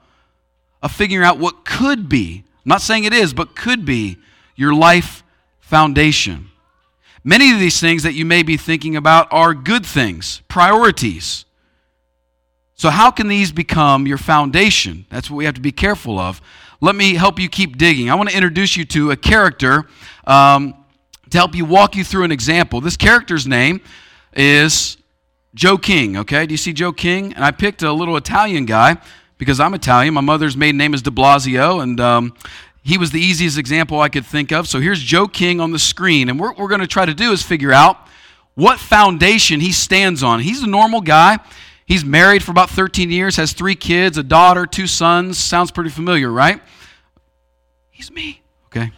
of 0.85 0.93
figuring 0.93 1.27
out 1.27 1.41
what 1.41 1.65
could 1.65 2.09
be, 2.09 2.45
I'm 2.47 2.69
not 2.69 2.83
saying 2.83 3.05
it 3.05 3.13
is, 3.13 3.35
but 3.35 3.57
could 3.57 3.85
be 3.85 4.19
your 4.55 4.73
life 4.73 5.25
foundation. 5.59 6.51
Many 7.25 7.51
of 7.51 7.59
these 7.59 7.81
things 7.81 8.05
that 8.05 8.15
you 8.15 8.25
may 8.25 8.45
be 8.45 8.57
thinking 8.57 8.95
about 8.95 9.27
are 9.33 9.53
good 9.53 9.85
things, 9.85 10.43
priorities. 10.47 11.46
So, 12.79 12.91
how 12.91 13.11
can 13.11 13.29
these 13.29 13.53
become 13.53 14.07
your 14.07 14.19
foundation? 14.19 15.07
That's 15.11 15.31
what 15.31 15.37
we 15.39 15.47
have 15.47 15.55
to 15.55 15.63
be 15.63 15.73
careful 15.73 16.19
of. 16.19 16.43
Let 16.83 16.95
me 16.95 17.15
help 17.15 17.41
you 17.41 17.49
keep 17.49 17.79
digging. 17.79 18.11
I 18.11 18.15
want 18.17 18.29
to 18.29 18.37
introduce 18.37 18.77
you 18.77 18.85
to 18.87 19.13
a 19.13 19.17
character 19.17 19.87
um, 20.27 20.75
to 21.31 21.39
help 21.39 21.55
you 21.55 21.65
walk 21.65 21.97
you 21.97 22.05
through 22.05 22.25
an 22.25 22.33
example. 22.33 22.83
This 22.83 22.99
character's 22.99 23.47
name 23.47 23.81
is 24.35 24.99
Joe 25.55 25.79
King, 25.79 26.19
okay? 26.19 26.45
Do 26.45 26.53
you 26.53 26.59
see 26.59 26.75
Joe 26.75 26.93
King? 26.93 27.33
And 27.33 27.43
I 27.43 27.51
picked 27.51 27.83
a 27.83 27.91
little 27.91 28.15
Italian 28.19 28.67
guy 28.67 28.99
because 29.39 29.59
I'm 29.59 29.73
Italian. 29.73 30.13
My 30.13 30.21
mother's 30.21 30.55
maiden 30.55 30.77
name 30.77 30.93
is 30.93 31.01
de 31.01 31.11
Blasio, 31.11 31.83
and 31.83 31.99
um, 31.99 32.35
he 32.83 32.99
was 32.99 33.11
the 33.11 33.21
easiest 33.21 33.57
example 33.57 34.01
I 34.01 34.11
could 34.11 34.27
think 34.27 34.53
of. 34.53 34.69
So 34.69 34.81
here's 34.81 35.01
Joe 35.01 35.29
King 35.29 35.63
on 35.63 35.73
the 35.73 35.79
screen. 35.79 36.29
And 36.29 36.39
what 36.39 36.59
we're 36.59 36.69
going 36.69 36.83
to 36.83 36.87
try 36.87 37.07
to 37.07 37.15
do 37.15 37.33
is 37.33 37.43
figure 37.43 37.73
out 37.73 37.97
what 38.55 38.79
foundation 38.79 39.61
he 39.61 39.73
stands 39.73 40.23
on. 40.23 40.41
He's 40.41 40.63
a 40.63 40.67
normal 40.67 41.01
guy. 41.01 41.39
He's 41.87 42.05
married 42.05 42.43
for 42.43 42.51
about 42.51 42.69
13 42.71 43.11
years, 43.11 43.37
has 43.37 43.53
three 43.53 43.77
kids, 43.77 44.19
a 44.19 44.25
daughter, 44.25 44.67
two 44.67 44.89
sons. 44.89 45.39
Sounds 45.39 45.71
pretty 45.71 45.91
familiar, 45.91 46.31
right? 46.31 46.61
He's 47.91 48.11
me. 48.11 48.43
Okay. 48.67 48.91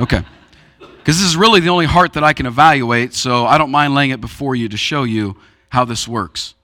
Okay. 0.00 0.22
Because 0.78 1.18
this 1.18 1.26
is 1.26 1.36
really 1.36 1.58
the 1.58 1.70
only 1.70 1.86
heart 1.86 2.12
that 2.12 2.22
I 2.22 2.32
can 2.32 2.46
evaluate, 2.46 3.14
so 3.14 3.46
I 3.46 3.58
don't 3.58 3.72
mind 3.72 3.94
laying 3.94 4.10
it 4.10 4.20
before 4.20 4.54
you 4.54 4.68
to 4.68 4.76
show 4.76 5.02
you 5.02 5.36
how 5.70 5.84
this 5.84 6.06
works. 6.06 6.54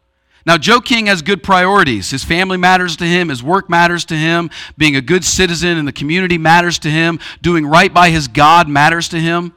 Now, 0.46 0.56
Joe 0.56 0.80
King 0.80 1.06
has 1.06 1.22
good 1.22 1.42
priorities. 1.42 2.10
His 2.10 2.22
family 2.22 2.58
matters 2.58 2.96
to 2.98 3.04
him, 3.04 3.28
his 3.28 3.42
work 3.42 3.68
matters 3.68 4.04
to 4.06 4.14
him, 4.14 4.50
being 4.76 4.94
a 4.94 5.00
good 5.00 5.24
citizen 5.24 5.78
in 5.78 5.84
the 5.84 5.92
community 5.92 6.38
matters 6.38 6.78
to 6.80 6.90
him, 6.90 7.18
doing 7.42 7.66
right 7.66 7.92
by 7.92 8.10
his 8.10 8.28
God 8.28 8.68
matters 8.68 9.08
to 9.08 9.18
him. 9.18 9.52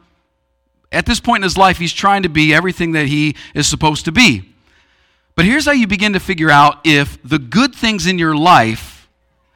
At 0.91 1.05
this 1.05 1.19
point 1.19 1.41
in 1.41 1.43
his 1.43 1.57
life, 1.57 1.77
he's 1.77 1.93
trying 1.93 2.23
to 2.23 2.29
be 2.29 2.53
everything 2.53 2.93
that 2.93 3.07
he 3.07 3.35
is 3.53 3.67
supposed 3.67 4.05
to 4.05 4.11
be. 4.11 4.55
But 5.37 5.45
here's 5.45 5.65
how 5.65 5.71
you 5.71 5.85
begin 5.85 6.13
to 6.13 6.19
figure 6.19 6.49
out 6.49 6.79
if 6.83 7.21
the 7.21 7.37
good 7.37 7.75
things 7.75 8.07
in 8.07 8.17
your 8.17 8.35
life 8.35 9.07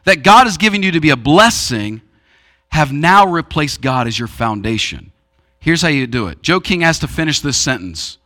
that 0.06 0.22
God 0.22 0.46
has 0.46 0.58
given 0.58 0.84
you 0.84 0.91
to 0.91 1.00
be 1.00 1.10
a 1.10 1.15
blessing 1.17 2.02
have 2.70 2.94
now 2.94 3.26
replaced 3.26 3.82
God 3.82 4.08
as 4.08 4.17
your 4.17 4.28
foundation. 4.28 5.12
Here's 5.60 5.82
how 5.82 5.88
you 5.88 6.06
do 6.06 6.28
it 6.28 6.44
Joe 6.44 6.60
King 6.60 6.82
has 6.82 7.00
to 7.00 7.08
finish 7.08 7.39
this 7.39 7.58
sentence 7.58 8.20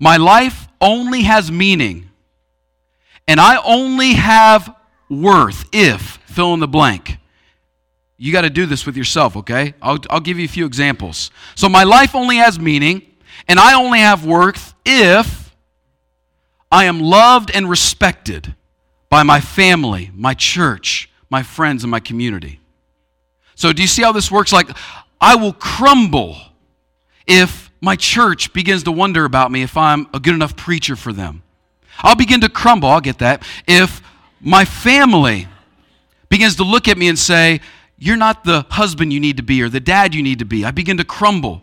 My 0.00 0.16
life 0.16 0.66
only 0.80 1.24
has 1.24 1.52
meaning, 1.52 2.08
and 3.28 3.38
I 3.38 3.60
only 3.64 4.14
have 4.14 4.74
worth 5.10 5.66
if 5.74 6.00
fill 6.24 6.54
in 6.54 6.60
the 6.60 6.66
blank. 6.66 7.18
You 8.16 8.32
got 8.32 8.42
to 8.42 8.50
do 8.50 8.64
this 8.64 8.86
with 8.86 8.96
yourself, 8.96 9.36
okay? 9.36 9.74
I'll, 9.82 9.98
I'll 10.08 10.20
give 10.20 10.38
you 10.38 10.46
a 10.46 10.48
few 10.48 10.64
examples. 10.64 11.30
So, 11.54 11.68
my 11.68 11.84
life 11.84 12.14
only 12.14 12.36
has 12.36 12.58
meaning, 12.58 13.02
and 13.46 13.60
I 13.60 13.74
only 13.74 14.00
have 14.00 14.24
worth 14.24 14.72
if 14.86 15.47
I 16.70 16.84
am 16.84 17.00
loved 17.00 17.50
and 17.50 17.68
respected 17.68 18.54
by 19.08 19.22
my 19.22 19.40
family, 19.40 20.10
my 20.14 20.34
church, 20.34 21.10
my 21.30 21.42
friends, 21.42 21.82
and 21.82 21.90
my 21.90 22.00
community. 22.00 22.60
So, 23.54 23.72
do 23.72 23.82
you 23.82 23.88
see 23.88 24.02
how 24.02 24.12
this 24.12 24.30
works? 24.30 24.52
Like, 24.52 24.68
I 25.20 25.34
will 25.36 25.52
crumble 25.52 26.36
if 27.26 27.70
my 27.80 27.96
church 27.96 28.52
begins 28.52 28.82
to 28.84 28.92
wonder 28.92 29.24
about 29.24 29.50
me 29.50 29.62
if 29.62 29.76
I'm 29.76 30.06
a 30.12 30.20
good 30.20 30.34
enough 30.34 30.56
preacher 30.56 30.96
for 30.96 31.12
them. 31.12 31.42
I'll 32.00 32.16
begin 32.16 32.40
to 32.42 32.48
crumble, 32.48 32.88
I'll 32.88 33.00
get 33.00 33.18
that, 33.18 33.44
if 33.66 34.02
my 34.40 34.64
family 34.64 35.48
begins 36.28 36.56
to 36.56 36.64
look 36.64 36.86
at 36.88 36.96
me 36.96 37.08
and 37.08 37.18
say, 37.18 37.60
You're 37.98 38.16
not 38.16 38.44
the 38.44 38.66
husband 38.70 39.12
you 39.12 39.20
need 39.20 39.38
to 39.38 39.42
be 39.42 39.62
or 39.62 39.68
the 39.68 39.80
dad 39.80 40.14
you 40.14 40.22
need 40.22 40.38
to 40.38 40.44
be. 40.44 40.64
I 40.64 40.70
begin 40.70 40.98
to 40.98 41.04
crumble. 41.04 41.62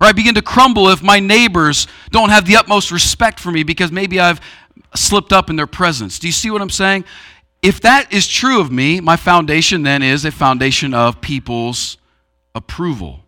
Or 0.00 0.06
I 0.06 0.12
begin 0.12 0.34
to 0.34 0.42
crumble 0.42 0.88
if 0.88 1.02
my 1.02 1.20
neighbors 1.20 1.86
don't 2.10 2.28
have 2.28 2.46
the 2.46 2.56
utmost 2.56 2.90
respect 2.90 3.40
for 3.40 3.50
me 3.50 3.62
because 3.62 3.90
maybe 3.90 4.20
I've 4.20 4.40
slipped 4.94 5.32
up 5.32 5.48
in 5.50 5.56
their 5.56 5.66
presence. 5.66 6.18
Do 6.18 6.26
you 6.26 6.32
see 6.32 6.50
what 6.50 6.60
I'm 6.60 6.70
saying? 6.70 7.04
If 7.62 7.80
that 7.80 8.12
is 8.12 8.28
true 8.28 8.60
of 8.60 8.70
me, 8.70 9.00
my 9.00 9.16
foundation 9.16 9.82
then 9.82 10.02
is 10.02 10.24
a 10.24 10.30
foundation 10.30 10.92
of 10.92 11.20
people's 11.20 11.96
approval. 12.54 13.20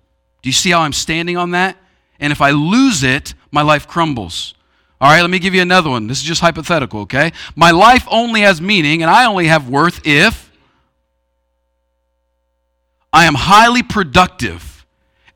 Do 0.42 0.48
you 0.48 0.52
see 0.52 0.70
how 0.70 0.80
I'm 0.80 0.92
standing 0.92 1.36
on 1.36 1.52
that? 1.52 1.76
And 2.20 2.32
if 2.32 2.40
I 2.40 2.50
lose 2.50 3.02
it, 3.02 3.34
my 3.50 3.62
life 3.62 3.88
crumbles. 3.88 4.54
All 5.00 5.10
right, 5.10 5.20
let 5.20 5.30
me 5.30 5.38
give 5.38 5.54
you 5.54 5.62
another 5.62 5.90
one. 5.90 6.06
This 6.06 6.18
is 6.18 6.24
just 6.24 6.40
hypothetical, 6.40 7.00
okay? 7.00 7.32
My 7.54 7.70
life 7.70 8.06
only 8.10 8.40
has 8.40 8.60
meaning 8.60 9.02
and 9.02 9.10
I 9.10 9.26
only 9.26 9.46
have 9.46 9.68
worth 9.68 10.06
if 10.06 10.50
I 13.12 13.24
am 13.24 13.34
highly 13.34 13.82
productive 13.82 14.77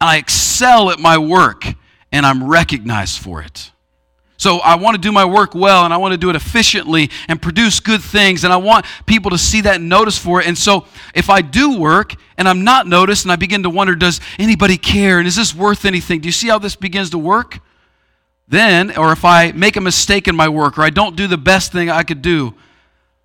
I 0.02 0.16
excel 0.16 0.90
at 0.90 0.98
my 0.98 1.18
work 1.18 1.66
and 2.10 2.26
I'm 2.26 2.44
recognized 2.44 3.18
for 3.20 3.42
it. 3.42 3.70
So 4.36 4.58
I 4.58 4.74
want 4.74 4.96
to 4.96 5.00
do 5.00 5.12
my 5.12 5.24
work 5.24 5.54
well 5.54 5.84
and 5.84 5.94
I 5.94 5.98
want 5.98 6.12
to 6.12 6.18
do 6.18 6.28
it 6.28 6.34
efficiently 6.34 7.10
and 7.28 7.40
produce 7.40 7.78
good 7.78 8.02
things 8.02 8.42
and 8.42 8.52
I 8.52 8.56
want 8.56 8.86
people 9.06 9.30
to 9.30 9.38
see 9.38 9.60
that 9.60 9.76
and 9.76 9.88
notice 9.88 10.18
for 10.18 10.40
it. 10.40 10.48
And 10.48 10.58
so 10.58 10.86
if 11.14 11.30
I 11.30 11.42
do 11.42 11.78
work 11.78 12.16
and 12.36 12.48
I'm 12.48 12.64
not 12.64 12.88
noticed 12.88 13.24
and 13.24 13.30
I 13.30 13.36
begin 13.36 13.62
to 13.62 13.70
wonder, 13.70 13.94
does 13.94 14.20
anybody 14.40 14.76
care 14.76 15.20
and 15.20 15.28
is 15.28 15.36
this 15.36 15.54
worth 15.54 15.84
anything? 15.84 16.20
Do 16.20 16.26
you 16.26 16.32
see 16.32 16.48
how 16.48 16.58
this 16.58 16.74
begins 16.74 17.10
to 17.10 17.18
work? 17.18 17.60
Then, 18.48 18.96
or 18.98 19.12
if 19.12 19.24
I 19.24 19.52
make 19.52 19.76
a 19.76 19.80
mistake 19.80 20.26
in 20.26 20.34
my 20.34 20.48
work 20.48 20.76
or 20.76 20.82
I 20.82 20.90
don't 20.90 21.14
do 21.14 21.28
the 21.28 21.38
best 21.38 21.70
thing 21.70 21.88
I 21.88 22.02
could 22.02 22.20
do, 22.20 22.54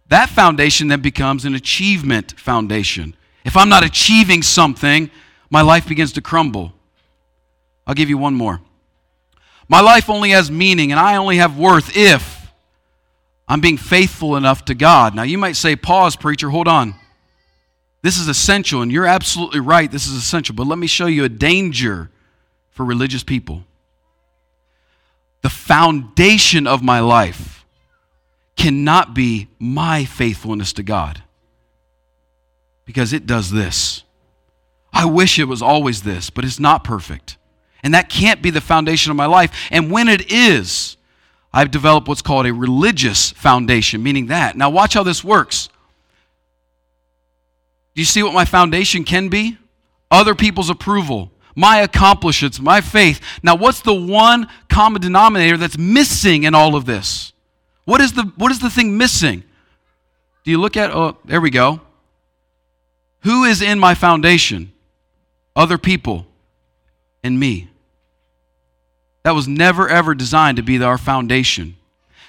that 0.09 0.29
foundation 0.29 0.87
then 0.87 1.01
becomes 1.01 1.45
an 1.45 1.55
achievement 1.55 2.39
foundation. 2.39 3.15
If 3.43 3.57
I'm 3.57 3.69
not 3.69 3.83
achieving 3.83 4.43
something, 4.43 5.09
my 5.49 5.61
life 5.61 5.87
begins 5.87 6.13
to 6.13 6.21
crumble. 6.21 6.73
I'll 7.85 7.95
give 7.95 8.09
you 8.09 8.17
one 8.17 8.33
more. 8.33 8.61
My 9.69 9.81
life 9.81 10.09
only 10.09 10.31
has 10.31 10.49
meaning 10.49 10.91
and 10.91 10.99
I 10.99 11.17
only 11.17 11.37
have 11.37 11.57
worth 11.57 11.95
if 11.95 12.37
I'm 13.47 13.61
being 13.61 13.77
faithful 13.77 14.35
enough 14.35 14.65
to 14.65 14.75
God. 14.75 15.15
Now, 15.15 15.23
you 15.23 15.37
might 15.37 15.55
say, 15.55 15.75
pause, 15.75 16.15
preacher, 16.15 16.49
hold 16.49 16.67
on. 16.67 16.95
This 18.01 18.17
is 18.17 18.27
essential, 18.27 18.81
and 18.81 18.91
you're 18.91 19.05
absolutely 19.05 19.59
right. 19.59 19.91
This 19.91 20.05
is 20.05 20.13
essential. 20.13 20.53
But 20.53 20.67
let 20.67 20.77
me 20.77 20.87
show 20.87 21.07
you 21.07 21.23
a 21.23 21.29
danger 21.29 22.09
for 22.69 22.85
religious 22.85 23.23
people. 23.23 23.63
The 25.41 25.49
foundation 25.49 26.67
of 26.67 26.83
my 26.83 26.99
life 26.99 27.65
cannot 28.55 29.13
be 29.13 29.47
my 29.59 30.03
faithfulness 30.03 30.73
to 30.73 30.83
God 30.83 31.21
because 32.85 33.13
it 33.13 33.25
does 33.25 33.51
this. 33.51 34.03
I 34.93 35.05
wish 35.05 35.37
it 35.37 35.45
was 35.45 35.61
always 35.61 36.03
this, 36.03 36.29
but 36.29 36.45
it's 36.45 36.59
not 36.59 36.83
perfect. 36.83 37.37
And 37.83 37.93
that 37.93 38.09
can't 38.09 38.41
be 38.41 38.49
the 38.49 38.61
foundation 38.61 39.11
of 39.11 39.17
my 39.17 39.25
life. 39.25 39.51
And 39.71 39.91
when 39.91 40.07
it 40.07 40.31
is, 40.31 40.97
I've 41.53 41.71
developed 41.71 42.07
what's 42.07 42.21
called 42.21 42.45
a 42.45 42.53
religious 42.53 43.31
foundation, 43.31 44.03
meaning 44.03 44.27
that. 44.27 44.57
Now, 44.57 44.69
watch 44.69 44.93
how 44.93 45.03
this 45.03 45.23
works. 45.23 45.69
Do 47.95 48.01
you 48.01 48.05
see 48.05 48.21
what 48.23 48.33
my 48.33 48.45
foundation 48.45 49.03
can 49.03 49.29
be? 49.29 49.57
Other 50.11 50.35
people's 50.35 50.69
approval, 50.69 51.31
my 51.55 51.77
accomplishments, 51.79 52.59
my 52.59 52.81
faith. 52.81 53.21
Now, 53.41 53.55
what's 53.55 53.81
the 53.81 53.93
one 53.93 54.47
common 54.69 55.01
denominator 55.01 55.57
that's 55.57 55.77
missing 55.77 56.43
in 56.43 56.53
all 56.53 56.75
of 56.75 56.85
this? 56.85 57.33
What 57.85 58.01
is 58.01 58.13
the, 58.13 58.23
what 58.35 58.51
is 58.51 58.59
the 58.59 58.69
thing 58.69 58.97
missing? 58.97 59.43
Do 60.43 60.51
you 60.51 60.59
look 60.59 60.77
at, 60.77 60.91
oh, 60.91 61.17
there 61.25 61.41
we 61.41 61.49
go. 61.49 61.81
Who 63.21 63.43
is 63.43 63.61
in 63.61 63.79
my 63.79 63.95
foundation? 63.95 64.71
Other 65.57 65.79
people 65.79 66.27
and 67.23 67.39
me. 67.39 67.69
That 69.23 69.31
was 69.31 69.47
never, 69.47 69.89
ever 69.89 70.13
designed 70.13 70.57
to 70.57 70.63
be 70.63 70.81
our 70.81 70.99
foundation. 70.99 71.75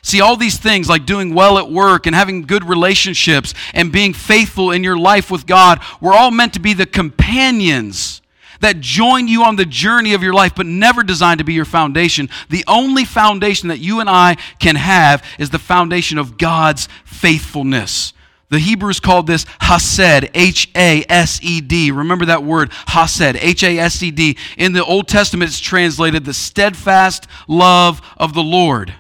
See, 0.00 0.22
all 0.22 0.36
these 0.36 0.58
things 0.58 0.88
like 0.88 1.04
doing 1.04 1.34
well 1.34 1.58
at 1.58 1.70
work 1.70 2.06
and 2.06 2.16
having 2.16 2.42
good 2.42 2.64
relationships 2.64 3.52
and 3.74 3.92
being 3.92 4.14
faithful 4.14 4.70
in 4.70 4.82
your 4.82 4.96
life 4.96 5.30
with 5.30 5.46
God 5.46 5.80
were 6.00 6.14
all 6.14 6.30
meant 6.30 6.54
to 6.54 6.60
be 6.60 6.72
the 6.72 6.86
companions 6.86 8.22
that 8.60 8.80
join 8.80 9.28
you 9.28 9.44
on 9.44 9.56
the 9.56 9.66
journey 9.66 10.14
of 10.14 10.22
your 10.22 10.32
life, 10.32 10.54
but 10.56 10.66
never 10.66 11.02
designed 11.02 11.38
to 11.38 11.44
be 11.44 11.52
your 11.52 11.64
foundation. 11.64 12.28
The 12.48 12.64
only 12.66 13.04
foundation 13.04 13.68
that 13.68 13.78
you 13.78 14.00
and 14.00 14.08
I 14.08 14.36
can 14.58 14.76
have 14.76 15.22
is 15.38 15.50
the 15.50 15.58
foundation 15.58 16.16
of 16.16 16.38
God's 16.38 16.88
faithfulness. 17.04 18.14
The 18.50 18.58
Hebrews 18.58 19.00
called 19.00 19.26
this 19.26 19.44
Hased, 19.61 20.30
H 20.34 20.70
A 20.74 21.04
S 21.08 21.38
E 21.42 21.61
D. 21.61 21.90
Remember 21.90 22.26
that 22.26 22.44
word, 22.44 22.72
Hased, 22.88 23.37
H 23.37 23.62
A 23.62 23.78
S 23.78 24.02
E 24.02 24.11
D. 24.11 24.38
In 24.56 24.72
the 24.72 24.84
Old 24.84 25.06
Testament, 25.06 25.50
it's 25.50 25.61
translated 25.61 26.24
the 26.24 26.32
steadfast 26.32 27.26
love 27.46 28.00
of 28.16 28.32
the 28.32 28.42
Lord. 28.42 28.94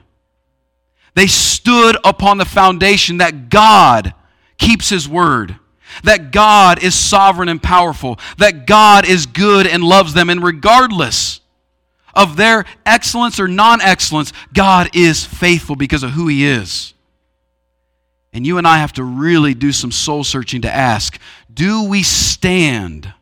They 1.14 1.26
stood 1.26 1.96
upon 2.04 2.38
the 2.38 2.44
foundation 2.44 3.18
that 3.18 3.48
God 3.48 4.12
keeps 4.58 4.90
His 4.90 5.08
word, 5.08 5.56
that 6.04 6.30
God 6.30 6.82
is 6.82 6.94
sovereign 6.94 7.48
and 7.48 7.62
powerful, 7.62 8.18
that 8.36 8.66
God 8.66 9.08
is 9.08 9.24
good 9.24 9.66
and 9.66 9.82
loves 9.82 10.12
them, 10.12 10.28
and 10.28 10.44
regardless 10.44 11.40
of 12.14 12.36
their 12.36 12.66
excellence 12.84 13.40
or 13.40 13.48
non 13.48 13.80
excellence, 13.80 14.32
God 14.52 14.90
is 14.94 15.24
faithful 15.24 15.74
because 15.74 16.02
of 16.02 16.10
who 16.10 16.28
He 16.28 16.44
is. 16.44 16.92
And 18.32 18.46
you 18.46 18.58
and 18.58 18.66
I 18.66 18.78
have 18.78 18.92
to 18.94 19.04
really 19.04 19.54
do 19.54 19.72
some 19.72 19.90
soul 19.90 20.24
searching 20.24 20.62
to 20.62 20.74
ask 20.74 21.18
do 21.52 21.84
we 21.84 22.02
stand 22.02 23.12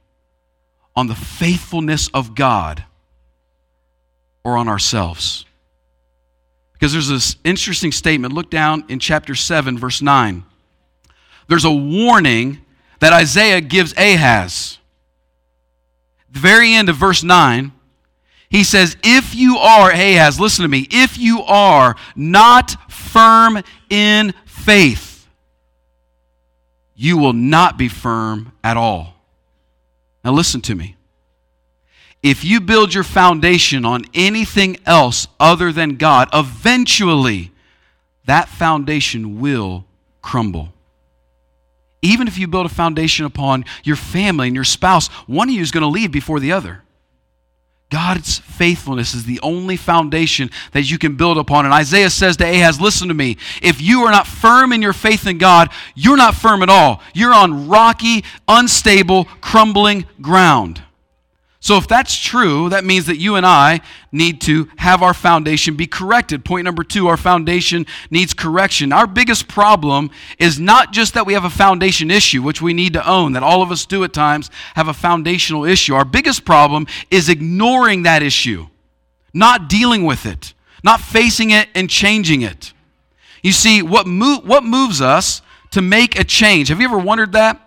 on 0.94 1.06
the 1.06 1.14
faithfulness 1.14 2.08
of 2.12 2.34
God 2.34 2.84
or 4.44 4.56
on 4.56 4.68
ourselves? 4.68 5.46
Because 6.74 6.92
there's 6.92 7.08
this 7.08 7.36
interesting 7.44 7.92
statement. 7.92 8.34
Look 8.34 8.50
down 8.50 8.84
in 8.88 8.98
chapter 8.98 9.34
7, 9.34 9.78
verse 9.78 10.02
9. 10.02 10.44
There's 11.48 11.64
a 11.64 11.72
warning 11.72 12.58
that 12.98 13.12
Isaiah 13.12 13.62
gives 13.62 13.94
Ahaz. 13.96 14.78
the 16.30 16.40
very 16.40 16.74
end 16.74 16.90
of 16.90 16.96
verse 16.96 17.22
9, 17.22 17.72
he 18.48 18.64
says, 18.64 18.96
If 19.02 19.34
you 19.34 19.56
are, 19.56 19.90
Ahaz, 19.90 20.38
listen 20.38 20.62
to 20.62 20.68
me, 20.68 20.86
if 20.90 21.18
you 21.18 21.42
are 21.42 21.96
not 22.14 22.85
firm 23.06 23.62
in 23.88 24.34
faith, 24.44 25.26
you 26.94 27.18
will 27.18 27.32
not 27.32 27.76
be 27.76 27.88
firm 27.88 28.52
at 28.64 28.76
all. 28.76 29.14
Now, 30.24 30.32
listen 30.32 30.60
to 30.62 30.74
me. 30.74 30.96
If 32.22 32.44
you 32.44 32.60
build 32.60 32.92
your 32.92 33.04
foundation 33.04 33.84
on 33.84 34.04
anything 34.12 34.78
else 34.84 35.28
other 35.38 35.70
than 35.70 35.96
God, 35.96 36.28
eventually 36.32 37.52
that 38.24 38.48
foundation 38.48 39.40
will 39.40 39.84
crumble. 40.22 40.72
Even 42.02 42.26
if 42.26 42.38
you 42.38 42.48
build 42.48 42.66
a 42.66 42.70
foundation 42.70 43.26
upon 43.26 43.64
your 43.84 43.96
family 43.96 44.48
and 44.48 44.54
your 44.54 44.64
spouse, 44.64 45.08
one 45.26 45.48
of 45.48 45.54
you 45.54 45.62
is 45.62 45.70
going 45.70 45.82
to 45.82 45.88
leave 45.88 46.10
before 46.10 46.40
the 46.40 46.52
other. 46.52 46.82
God's 47.88 48.38
faithfulness 48.38 49.14
is 49.14 49.24
the 49.24 49.38
only 49.40 49.76
foundation 49.76 50.50
that 50.72 50.90
you 50.90 50.98
can 50.98 51.16
build 51.16 51.38
upon. 51.38 51.66
And 51.66 51.74
Isaiah 51.74 52.10
says 52.10 52.36
to 52.38 52.44
Ahaz, 52.44 52.80
Listen 52.80 53.08
to 53.08 53.14
me. 53.14 53.36
If 53.62 53.80
you 53.80 54.02
are 54.02 54.10
not 54.10 54.26
firm 54.26 54.72
in 54.72 54.82
your 54.82 54.92
faith 54.92 55.26
in 55.26 55.38
God, 55.38 55.70
you're 55.94 56.16
not 56.16 56.34
firm 56.34 56.62
at 56.62 56.68
all. 56.68 57.00
You're 57.14 57.34
on 57.34 57.68
rocky, 57.68 58.24
unstable, 58.48 59.26
crumbling 59.40 60.04
ground. 60.20 60.82
So, 61.66 61.76
if 61.78 61.88
that's 61.88 62.16
true, 62.16 62.68
that 62.68 62.84
means 62.84 63.06
that 63.06 63.16
you 63.16 63.34
and 63.34 63.44
I 63.44 63.80
need 64.12 64.40
to 64.42 64.68
have 64.76 65.02
our 65.02 65.12
foundation 65.12 65.74
be 65.74 65.88
corrected. 65.88 66.44
Point 66.44 66.64
number 66.64 66.84
two 66.84 67.08
our 67.08 67.16
foundation 67.16 67.86
needs 68.08 68.32
correction. 68.34 68.92
Our 68.92 69.08
biggest 69.08 69.48
problem 69.48 70.12
is 70.38 70.60
not 70.60 70.92
just 70.92 71.14
that 71.14 71.26
we 71.26 71.32
have 71.32 71.42
a 71.42 71.50
foundation 71.50 72.08
issue, 72.08 72.40
which 72.40 72.62
we 72.62 72.72
need 72.72 72.92
to 72.92 73.04
own, 73.04 73.32
that 73.32 73.42
all 73.42 73.62
of 73.62 73.72
us 73.72 73.84
do 73.84 74.04
at 74.04 74.12
times 74.12 74.48
have 74.76 74.86
a 74.86 74.94
foundational 74.94 75.64
issue. 75.64 75.96
Our 75.96 76.04
biggest 76.04 76.44
problem 76.44 76.86
is 77.10 77.28
ignoring 77.28 78.04
that 78.04 78.22
issue, 78.22 78.68
not 79.34 79.68
dealing 79.68 80.04
with 80.04 80.24
it, 80.24 80.54
not 80.84 81.00
facing 81.00 81.50
it 81.50 81.68
and 81.74 81.90
changing 81.90 82.42
it. 82.42 82.74
You 83.42 83.50
see, 83.50 83.82
what, 83.82 84.06
mo- 84.06 84.42
what 84.44 84.62
moves 84.62 85.00
us 85.00 85.42
to 85.72 85.82
make 85.82 86.16
a 86.16 86.22
change? 86.22 86.68
Have 86.68 86.78
you 86.78 86.86
ever 86.86 86.98
wondered 86.98 87.32
that? 87.32 87.65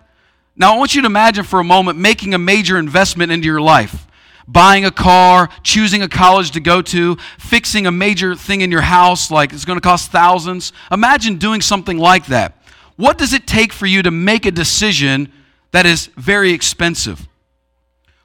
Now, 0.60 0.76
I 0.76 0.78
want 0.78 0.94
you 0.94 1.02
to 1.02 1.08
imagine 1.08 1.46
for 1.46 1.60
a 1.60 1.64
moment 1.64 1.98
making 1.98 2.36
a 2.36 2.38
major 2.38 2.78
investment 2.78 3.32
into 3.32 3.48
your 3.48 3.62
life 3.62 4.06
buying 4.52 4.84
a 4.84 4.92
car, 4.92 5.48
choosing 5.64 6.02
a 6.02 6.10
college 6.10 6.52
to 6.52 6.60
go 6.60 6.82
to, 6.82 7.16
fixing 7.38 7.86
a 7.86 7.92
major 7.92 8.36
thing 8.36 8.62
in 8.62 8.72
your 8.72 8.82
house, 8.82 9.30
like 9.30 9.54
it's 9.54 9.66
going 9.66 9.78
to 9.78 9.82
cost 9.82 10.12
thousands. 10.12 10.74
Imagine 10.92 11.38
doing 11.38 11.62
something 11.62 11.98
like 11.98 12.26
that. 12.26 12.58
What 12.96 13.18
does 13.18 13.32
it 13.32 13.48
take 13.48 13.72
for 13.72 13.86
you 13.86 14.02
to 14.02 14.12
make 14.12 14.46
a 14.46 14.52
decision 14.52 15.32
that 15.72 15.86
is 15.86 16.08
very 16.18 16.52
expensive? 16.52 17.28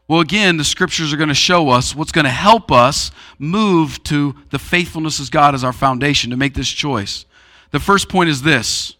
Well, 0.08 0.20
again, 0.20 0.56
the 0.56 0.64
scriptures 0.64 1.12
are 1.12 1.16
going 1.16 1.28
to 1.28 1.34
show 1.34 1.68
us 1.70 1.94
what's 1.94 2.12
going 2.12 2.24
to 2.24 2.30
help 2.30 2.72
us 2.72 3.10
move 3.38 4.02
to 4.04 4.34
the 4.50 4.58
faithfulness 4.58 5.20
of 5.20 5.30
God 5.30 5.54
as 5.54 5.62
our 5.62 5.72
foundation 5.72 6.30
to 6.30 6.36
make 6.36 6.54
this 6.54 6.68
choice. 6.68 7.26
The 7.70 7.80
first 7.80 8.08
point 8.08 8.30
is 8.30 8.42
this 8.42 8.96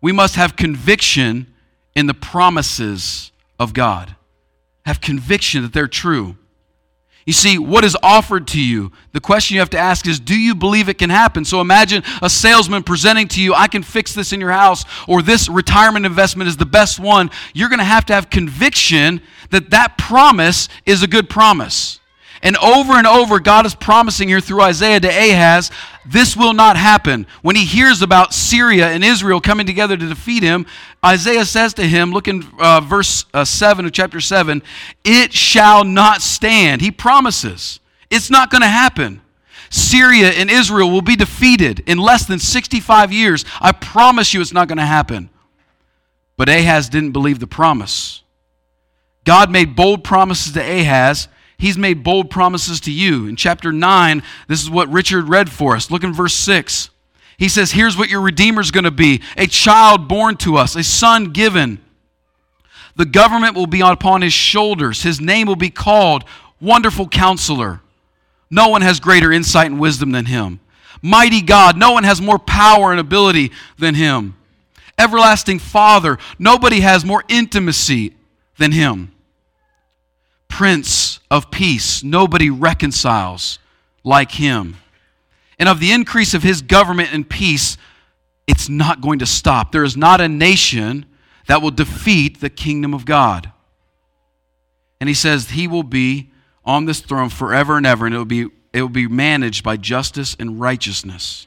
we 0.00 0.12
must 0.12 0.36
have 0.36 0.56
conviction 0.56 1.54
in 1.96 2.06
the 2.06 2.14
promises 2.14 3.32
of 3.58 3.72
God. 3.74 4.14
Have 4.84 5.00
conviction 5.00 5.62
that 5.62 5.72
they're 5.72 5.88
true. 5.88 6.36
You 7.24 7.32
see, 7.32 7.58
what 7.58 7.84
is 7.84 7.96
offered 8.04 8.46
to 8.48 8.60
you? 8.62 8.92
The 9.12 9.20
question 9.20 9.56
you 9.56 9.60
have 9.60 9.70
to 9.70 9.78
ask 9.78 10.06
is 10.06 10.20
do 10.20 10.38
you 10.38 10.54
believe 10.54 10.88
it 10.88 10.98
can 10.98 11.10
happen? 11.10 11.44
So 11.44 11.60
imagine 11.60 12.04
a 12.22 12.30
salesman 12.30 12.84
presenting 12.84 13.26
to 13.28 13.42
you, 13.42 13.52
I 13.52 13.66
can 13.66 13.82
fix 13.82 14.14
this 14.14 14.32
in 14.32 14.40
your 14.40 14.52
house, 14.52 14.84
or 15.08 15.22
this 15.22 15.48
retirement 15.48 16.06
investment 16.06 16.46
is 16.46 16.56
the 16.56 16.66
best 16.66 17.00
one. 17.00 17.30
You're 17.52 17.68
going 17.68 17.80
to 17.80 17.84
have 17.84 18.06
to 18.06 18.12
have 18.12 18.30
conviction 18.30 19.20
that 19.50 19.70
that 19.70 19.98
promise 19.98 20.68
is 20.84 21.02
a 21.02 21.08
good 21.08 21.28
promise. 21.28 21.98
And 22.46 22.56
over 22.58 22.92
and 22.92 23.08
over, 23.08 23.40
God 23.40 23.66
is 23.66 23.74
promising 23.74 24.28
here 24.28 24.40
through 24.40 24.60
Isaiah 24.60 25.00
to 25.00 25.08
Ahaz, 25.08 25.72
this 26.08 26.36
will 26.36 26.52
not 26.52 26.76
happen. 26.76 27.26
When 27.42 27.56
he 27.56 27.64
hears 27.64 28.02
about 28.02 28.32
Syria 28.32 28.90
and 28.90 29.04
Israel 29.04 29.40
coming 29.40 29.66
together 29.66 29.96
to 29.96 30.08
defeat 30.08 30.44
him, 30.44 30.64
Isaiah 31.04 31.44
says 31.44 31.74
to 31.74 31.82
him, 31.82 32.12
look 32.12 32.28
in 32.28 32.46
uh, 32.60 32.82
verse 32.82 33.24
uh, 33.34 33.44
7 33.44 33.84
of 33.84 33.90
chapter 33.90 34.20
7, 34.20 34.62
it 35.04 35.32
shall 35.32 35.82
not 35.82 36.22
stand. 36.22 36.82
He 36.82 36.92
promises. 36.92 37.80
It's 38.10 38.30
not 38.30 38.48
going 38.52 38.62
to 38.62 38.68
happen. 38.68 39.22
Syria 39.68 40.30
and 40.30 40.48
Israel 40.48 40.92
will 40.92 41.02
be 41.02 41.16
defeated 41.16 41.82
in 41.88 41.98
less 41.98 42.26
than 42.26 42.38
65 42.38 43.12
years. 43.12 43.44
I 43.60 43.72
promise 43.72 44.32
you 44.32 44.40
it's 44.40 44.52
not 44.52 44.68
going 44.68 44.78
to 44.78 44.86
happen. 44.86 45.30
But 46.36 46.48
Ahaz 46.48 46.88
didn't 46.88 47.10
believe 47.10 47.40
the 47.40 47.48
promise. 47.48 48.22
God 49.24 49.50
made 49.50 49.74
bold 49.74 50.04
promises 50.04 50.52
to 50.52 50.60
Ahaz 50.60 51.26
He's 51.58 51.78
made 51.78 52.04
bold 52.04 52.30
promises 52.30 52.80
to 52.82 52.92
you. 52.92 53.26
In 53.26 53.36
chapter 53.36 53.72
9, 53.72 54.22
this 54.48 54.62
is 54.62 54.70
what 54.70 54.90
Richard 54.90 55.28
read 55.28 55.50
for 55.50 55.74
us. 55.74 55.90
Look 55.90 56.04
in 56.04 56.12
verse 56.12 56.34
6. 56.34 56.90
He 57.38 57.48
says, 57.48 57.72
Here's 57.72 57.96
what 57.96 58.08
your 58.08 58.20
Redeemer 58.20 58.60
is 58.60 58.70
going 58.70 58.84
to 58.84 58.90
be 58.90 59.22
a 59.36 59.46
child 59.46 60.08
born 60.08 60.36
to 60.38 60.56
us, 60.56 60.76
a 60.76 60.82
son 60.82 61.32
given. 61.32 61.80
The 62.96 63.06
government 63.06 63.54
will 63.54 63.66
be 63.66 63.80
upon 63.80 64.22
his 64.22 64.32
shoulders. 64.32 65.02
His 65.02 65.20
name 65.20 65.46
will 65.46 65.56
be 65.56 65.70
called 65.70 66.24
Wonderful 66.60 67.08
Counselor, 67.08 67.80
no 68.50 68.68
one 68.68 68.82
has 68.82 69.00
greater 69.00 69.32
insight 69.32 69.66
and 69.66 69.80
wisdom 69.80 70.12
than 70.12 70.26
him. 70.26 70.60
Mighty 71.02 71.42
God, 71.42 71.76
no 71.76 71.92
one 71.92 72.04
has 72.04 72.20
more 72.20 72.38
power 72.38 72.90
and 72.90 73.00
ability 73.00 73.52
than 73.78 73.94
him. 73.94 74.36
Everlasting 74.98 75.58
Father, 75.58 76.18
nobody 76.38 76.80
has 76.80 77.04
more 77.04 77.22
intimacy 77.28 78.14
than 78.56 78.72
him. 78.72 79.12
Prince 80.48 81.15
of 81.30 81.50
Peace, 81.50 82.02
nobody 82.02 82.50
reconciles 82.50 83.58
like 84.04 84.32
him. 84.32 84.76
And 85.58 85.68
of 85.68 85.80
the 85.80 85.92
increase 85.92 86.34
of 86.34 86.42
his 86.42 86.62
government 86.62 87.12
and 87.12 87.28
peace, 87.28 87.76
it's 88.46 88.68
not 88.68 89.00
going 89.00 89.18
to 89.20 89.26
stop. 89.26 89.72
There 89.72 89.84
is 89.84 89.96
not 89.96 90.20
a 90.20 90.28
nation 90.28 91.06
that 91.46 91.62
will 91.62 91.70
defeat 91.70 92.40
the 92.40 92.50
kingdom 92.50 92.94
of 92.94 93.04
God. 93.04 93.50
And 95.00 95.08
he 95.08 95.14
says 95.14 95.50
he 95.50 95.66
will 95.66 95.82
be 95.82 96.30
on 96.64 96.84
this 96.84 97.00
throne 97.00 97.28
forever 97.28 97.76
and 97.76 97.86
ever, 97.86 98.06
and 98.06 98.14
it 98.14 98.18
will 98.18 98.24
be, 98.24 98.48
it 98.72 98.82
will 98.82 98.88
be 98.88 99.08
managed 99.08 99.64
by 99.64 99.76
justice 99.76 100.36
and 100.38 100.60
righteousness. 100.60 101.46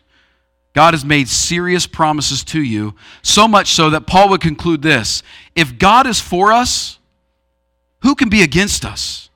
God 0.74 0.94
has 0.94 1.04
made 1.04 1.28
serious 1.28 1.88
promises 1.88 2.44
to 2.46 2.62
you, 2.62 2.96
so 3.22 3.48
much 3.48 3.74
so 3.74 3.90
that 3.90 4.08
Paul 4.08 4.30
would 4.30 4.42
conclude 4.42 4.82
this 4.82 5.24
If 5.56 5.78
God 5.78 6.08
is 6.08 6.20
for 6.20 6.52
us, 6.52 7.00
who 8.02 8.16
can 8.16 8.30
be 8.30 8.42
against 8.42 8.86
us? 8.86 9.29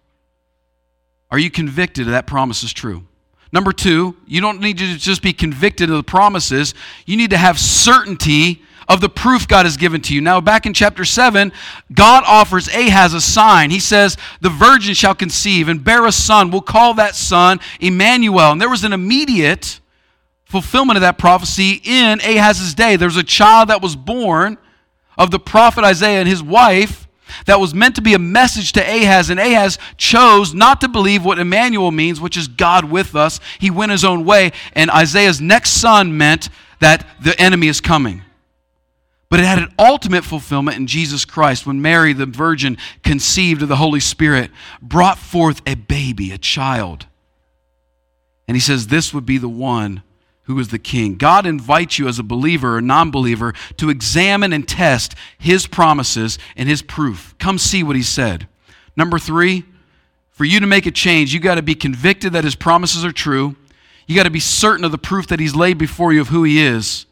Are 1.34 1.40
you 1.40 1.50
convicted 1.50 2.08
that 2.10 2.28
promise 2.28 2.62
is 2.62 2.72
true? 2.72 3.08
Number 3.52 3.74
two, 3.74 4.16
you 4.28 4.40
don't 4.40 4.62
need 4.62 4.78
to 4.78 4.98
just 5.00 5.24
be 5.24 5.34
convicted 5.34 5.90
of 5.90 5.98
the 5.98 6.04
promises, 6.04 6.76
you 7.08 7.18
need 7.18 7.32
to 7.32 7.38
have 7.38 7.60
certainty 7.60 8.62
of 8.88 9.02
the 9.02 9.10
proof 9.10 9.48
God 9.48 9.66
has 9.66 9.76
given 9.76 10.00
to 10.02 10.14
you. 10.14 10.22
Now, 10.22 10.42
back 10.42 10.68
in 10.68 10.76
chapter 10.76 11.04
7, 11.04 11.52
God 11.92 12.24
offers 12.28 12.68
Ahaz 12.68 13.16
a 13.16 13.22
sign. 13.22 13.72
He 13.72 13.80
says, 13.80 14.16
The 14.42 14.52
virgin 14.52 14.94
shall 14.94 15.16
conceive 15.16 15.70
and 15.70 15.84
bear 15.84 16.06
a 16.06 16.12
son. 16.12 16.52
We'll 16.52 16.62
call 16.62 16.94
that 16.96 17.16
son 17.16 17.60
Emmanuel. 17.80 18.52
And 18.52 18.62
there 18.62 18.70
was 18.70 18.84
an 18.84 18.94
immediate 18.94 19.80
fulfillment 20.46 20.98
of 20.98 21.02
that 21.02 21.18
prophecy 21.18 21.82
in 21.84 22.20
Ahaz's 22.20 22.76
day. 22.76 22.96
There 22.96 23.08
was 23.08 23.18
a 23.18 23.24
child 23.24 23.70
that 23.70 23.82
was 23.82 23.96
born 23.96 24.60
of 25.18 25.32
the 25.32 25.40
prophet 25.40 25.84
Isaiah 25.84 26.20
and 26.20 26.30
his 26.30 26.44
wife 26.44 27.03
that 27.46 27.60
was 27.60 27.74
meant 27.74 27.96
to 27.96 28.02
be 28.02 28.14
a 28.14 28.20
message 28.20 28.74
to 28.74 28.82
Ahaz, 28.82 29.30
and 29.30 29.40
Ahaz 29.40 29.78
chose 29.98 30.54
not 30.54 30.82
to 30.82 30.88
believe 30.88 31.26
what 31.26 31.40
Emmanuel 31.40 31.92
means, 31.92 32.22
which 32.22 32.38
is 32.38 32.48
God 32.48 32.86
with 32.86 33.16
us. 33.16 33.40
He 33.60 33.72
went 33.72 33.92
his 33.92 34.06
own 34.06 34.26
way, 34.26 34.52
and 34.74 34.90
Isaiah's 34.90 35.42
next 35.42 35.72
son 35.72 36.18
meant 36.18 36.50
that 36.80 37.08
the 37.22 37.40
enemy 37.40 37.68
is 37.68 37.82
coming. 37.82 38.24
But 39.30 39.40
it 39.40 39.46
had 39.46 39.58
an 39.58 39.74
ultimate 39.80 40.24
fulfillment 40.24 40.78
in 40.78 40.86
Jesus 40.86 41.26
Christ 41.26 41.66
when 41.66 41.82
Mary, 41.82 42.14
the 42.14 42.28
virgin, 42.28 42.78
conceived 43.04 43.64
of 43.64 43.68
the 43.68 43.78
Holy 43.78 44.00
Spirit, 44.00 44.52
brought 44.80 45.18
forth 45.18 45.62
a 45.66 45.74
baby, 45.74 46.32
a 46.32 46.38
child. 46.38 47.08
And 48.48 48.56
he 48.56 48.62
says, 48.62 48.88
This 48.88 49.14
would 49.14 49.26
be 49.26 49.40
the 49.40 49.50
one 49.50 50.04
who 50.44 50.60
is 50.60 50.70
the 50.70 50.80
king. 50.80 51.16
God 51.16 51.46
invites 51.46 51.98
you 51.98 52.08
as 52.08 52.20
a 52.20 52.24
believer 52.24 52.78
or 52.78 52.82
non 52.82 53.12
believer 53.12 53.54
to 53.78 53.90
examine 53.90 54.54
and 54.54 54.68
test 54.68 55.16
his 55.38 55.68
promises 55.68 56.38
and 56.56 56.68
his 56.68 56.82
proof. 56.82 57.36
Come 57.40 57.58
see 57.58 57.84
what 57.84 57.96
he 57.96 58.04
said. 58.04 58.48
Number 58.96 59.18
three, 59.18 59.64
for 60.32 60.46
you 60.46 60.60
to 60.60 60.68
make 60.68 60.86
a 60.86 60.92
change, 60.92 61.34
you 61.34 61.40
got 61.40 61.56
to 61.56 61.62
be 61.62 61.76
convicted 61.76 62.34
that 62.34 62.44
his 62.44 62.56
promises 62.56 63.06
are 63.06 63.12
true. 63.12 63.56
You 64.08 64.16
got 64.16 64.24
to 64.24 64.30
be 64.30 64.40
certain 64.40 64.84
of 64.84 64.92
the 64.92 64.98
proof 64.98 65.28
that 65.28 65.40
he's 65.40 65.56
laid 65.56 65.78
before 65.78 66.12
you 66.12 66.22
of 66.22 66.28
who 66.28 66.44
he 66.44 66.62
is. 66.62 67.06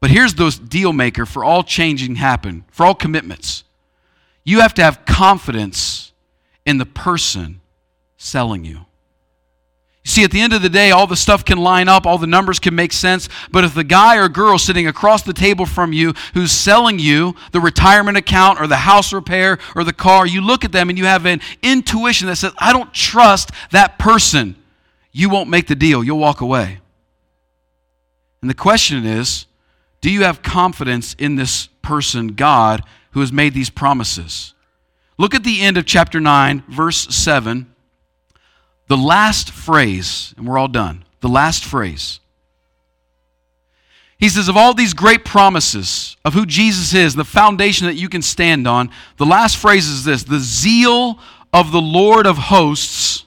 But 0.00 0.10
here's 0.10 0.34
the 0.34 0.50
deal 0.50 0.92
maker 0.92 1.26
for 1.26 1.44
all 1.44 1.62
changing 1.62 2.16
happen, 2.16 2.64
for 2.70 2.86
all 2.86 2.94
commitments. 2.94 3.64
You 4.42 4.60
have 4.60 4.74
to 4.74 4.82
have 4.82 5.04
confidence 5.04 6.12
in 6.64 6.78
the 6.78 6.86
person 6.86 7.60
selling 8.16 8.64
you. 8.64 8.86
You 10.04 10.10
see, 10.10 10.24
at 10.24 10.30
the 10.30 10.40
end 10.40 10.54
of 10.54 10.62
the 10.62 10.70
day, 10.70 10.90
all 10.90 11.06
the 11.06 11.16
stuff 11.16 11.44
can 11.44 11.58
line 11.58 11.86
up, 11.86 12.06
all 12.06 12.16
the 12.16 12.26
numbers 12.26 12.58
can 12.58 12.74
make 12.74 12.92
sense, 12.92 13.28
but 13.50 13.64
if 13.64 13.74
the 13.74 13.84
guy 13.84 14.16
or 14.16 14.28
girl 14.28 14.58
sitting 14.58 14.86
across 14.86 15.22
the 15.22 15.34
table 15.34 15.66
from 15.66 15.92
you 15.92 16.14
who's 16.32 16.52
selling 16.52 16.98
you 16.98 17.34
the 17.52 17.60
retirement 17.60 18.16
account 18.16 18.60
or 18.60 18.66
the 18.66 18.76
house 18.76 19.12
repair 19.12 19.58
or 19.76 19.84
the 19.84 19.92
car, 19.92 20.26
you 20.26 20.40
look 20.40 20.64
at 20.64 20.72
them 20.72 20.88
and 20.88 20.96
you 20.96 21.04
have 21.04 21.26
an 21.26 21.40
intuition 21.62 22.28
that 22.28 22.36
says, 22.36 22.52
I 22.58 22.72
don't 22.72 22.92
trust 22.94 23.50
that 23.72 23.98
person, 23.98 24.56
you 25.12 25.28
won't 25.28 25.50
make 25.50 25.66
the 25.66 25.74
deal. 25.74 26.02
You'll 26.02 26.18
walk 26.18 26.40
away. 26.40 26.80
And 28.40 28.48
the 28.48 28.54
question 28.54 29.04
is, 29.04 29.46
do 30.00 30.10
you 30.10 30.22
have 30.22 30.42
confidence 30.42 31.14
in 31.18 31.36
this 31.36 31.68
person, 31.82 32.28
God, 32.28 32.82
who 33.10 33.20
has 33.20 33.32
made 33.32 33.52
these 33.52 33.68
promises? 33.68 34.54
Look 35.18 35.34
at 35.34 35.44
the 35.44 35.60
end 35.60 35.76
of 35.76 35.84
chapter 35.84 36.20
9, 36.20 36.64
verse 36.68 37.14
7. 37.14 37.69
The 38.90 38.96
last 38.96 39.52
phrase, 39.52 40.34
and 40.36 40.48
we're 40.48 40.58
all 40.58 40.66
done. 40.66 41.04
The 41.20 41.28
last 41.28 41.64
phrase. 41.64 42.18
He 44.18 44.28
says, 44.28 44.48
of 44.48 44.56
all 44.56 44.74
these 44.74 44.94
great 44.94 45.24
promises 45.24 46.16
of 46.24 46.34
who 46.34 46.44
Jesus 46.44 46.92
is, 46.92 47.14
the 47.14 47.24
foundation 47.24 47.86
that 47.86 47.94
you 47.94 48.08
can 48.08 48.20
stand 48.20 48.66
on, 48.66 48.90
the 49.16 49.24
last 49.24 49.58
phrase 49.58 49.86
is 49.86 50.02
this 50.04 50.24
the 50.24 50.40
zeal 50.40 51.20
of 51.52 51.70
the 51.70 51.80
Lord 51.80 52.26
of 52.26 52.36
hosts 52.36 53.26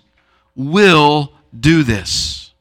will 0.54 1.32
do 1.58 1.84
this. 1.84 2.52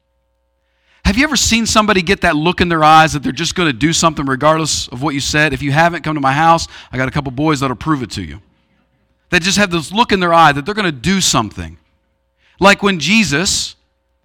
Have 1.04 1.18
you 1.18 1.24
ever 1.24 1.34
seen 1.34 1.66
somebody 1.66 2.02
get 2.02 2.20
that 2.20 2.36
look 2.36 2.60
in 2.60 2.68
their 2.68 2.84
eyes 2.84 3.14
that 3.14 3.24
they're 3.24 3.32
just 3.32 3.56
going 3.56 3.66
to 3.66 3.72
do 3.72 3.92
something 3.92 4.26
regardless 4.26 4.86
of 4.86 5.02
what 5.02 5.12
you 5.12 5.20
said? 5.20 5.52
If 5.52 5.60
you 5.60 5.72
haven't, 5.72 6.02
come 6.02 6.14
to 6.14 6.20
my 6.20 6.32
house. 6.32 6.68
I 6.92 6.98
got 6.98 7.08
a 7.08 7.10
couple 7.10 7.32
boys 7.32 7.58
that'll 7.58 7.74
prove 7.74 8.04
it 8.04 8.12
to 8.12 8.22
you. 8.22 8.40
They 9.30 9.40
just 9.40 9.58
have 9.58 9.72
this 9.72 9.90
look 9.90 10.12
in 10.12 10.20
their 10.20 10.32
eye 10.32 10.52
that 10.52 10.64
they're 10.64 10.72
going 10.72 10.84
to 10.84 10.92
do 10.92 11.20
something. 11.20 11.78
Like 12.62 12.80
when 12.80 13.00
Jesus, 13.00 13.74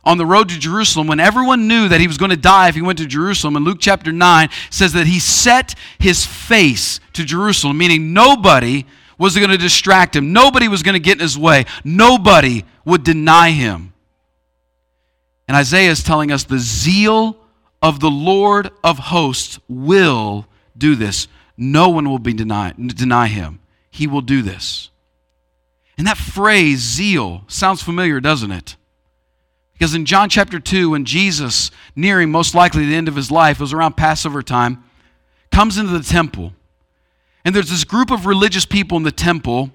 on 0.03 0.19
the 0.19 0.25
road 0.25 0.49
to 0.49 0.59
Jerusalem, 0.59 1.07
when 1.07 1.19
everyone 1.19 1.67
knew 1.67 1.89
that 1.89 1.99
he 1.99 2.05
was 2.05 2.19
going 2.19 2.29
to 2.29 2.37
die 2.37 2.69
if 2.69 2.75
he 2.75 2.83
went 2.83 2.99
to 2.99 3.07
Jerusalem, 3.07 3.55
in 3.55 3.63
Luke 3.63 3.79
chapter 3.81 4.11
9 4.11 4.49
says 4.69 4.93
that 4.93 5.07
he 5.07 5.19
set 5.19 5.73
his 5.97 6.23
face 6.23 6.99
to 7.13 7.25
Jerusalem, 7.25 7.79
meaning 7.79 8.13
nobody 8.13 8.85
was 9.17 9.35
going 9.35 9.49
to 9.49 9.57
distract 9.57 10.15
him, 10.15 10.33
nobody 10.33 10.67
was 10.67 10.83
going 10.83 10.93
to 10.93 10.99
get 10.99 11.13
in 11.13 11.21
his 11.21 11.35
way, 11.35 11.65
nobody 11.83 12.63
would 12.85 13.03
deny 13.03 13.49
him. 13.49 13.91
And 15.47 15.57
Isaiah 15.57 15.89
is 15.89 16.03
telling 16.03 16.31
us 16.31 16.43
the 16.43 16.59
zeal 16.59 17.37
of 17.81 17.99
the 17.99 18.11
Lord 18.11 18.69
of 18.83 18.99
hosts 18.99 19.57
will 19.67 20.45
do 20.77 20.93
this. 20.93 21.27
No 21.57 21.89
one 21.89 22.07
will 22.07 22.19
be 22.19 22.33
deny, 22.33 22.75
deny 22.77 23.29
him. 23.29 23.61
He 23.89 24.05
will 24.05 24.21
do 24.21 24.43
this. 24.43 24.91
And 25.97 26.05
that 26.05 26.17
phrase, 26.17 26.79
zeal, 26.79 27.43
sounds 27.47 27.81
familiar, 27.81 28.19
doesn't 28.19 28.51
it? 28.51 28.75
Because 29.73 29.93
in 29.93 30.05
John 30.05 30.29
chapter 30.29 30.59
2, 30.59 30.91
when 30.91 31.05
Jesus, 31.05 31.71
nearing 31.95 32.31
most 32.31 32.55
likely 32.55 32.85
the 32.85 32.95
end 32.95 33.07
of 33.07 33.15
his 33.15 33.31
life, 33.31 33.59
was 33.59 33.73
around 33.73 33.97
Passover 33.97 34.41
time, 34.41 34.83
comes 35.51 35.77
into 35.77 35.91
the 35.91 36.03
temple. 36.03 36.53
And 37.45 37.55
there's 37.55 37.69
this 37.69 37.83
group 37.83 38.11
of 38.11 38.25
religious 38.25 38.65
people 38.65 38.97
in 38.97 39.03
the 39.03 39.11
temple 39.11 39.71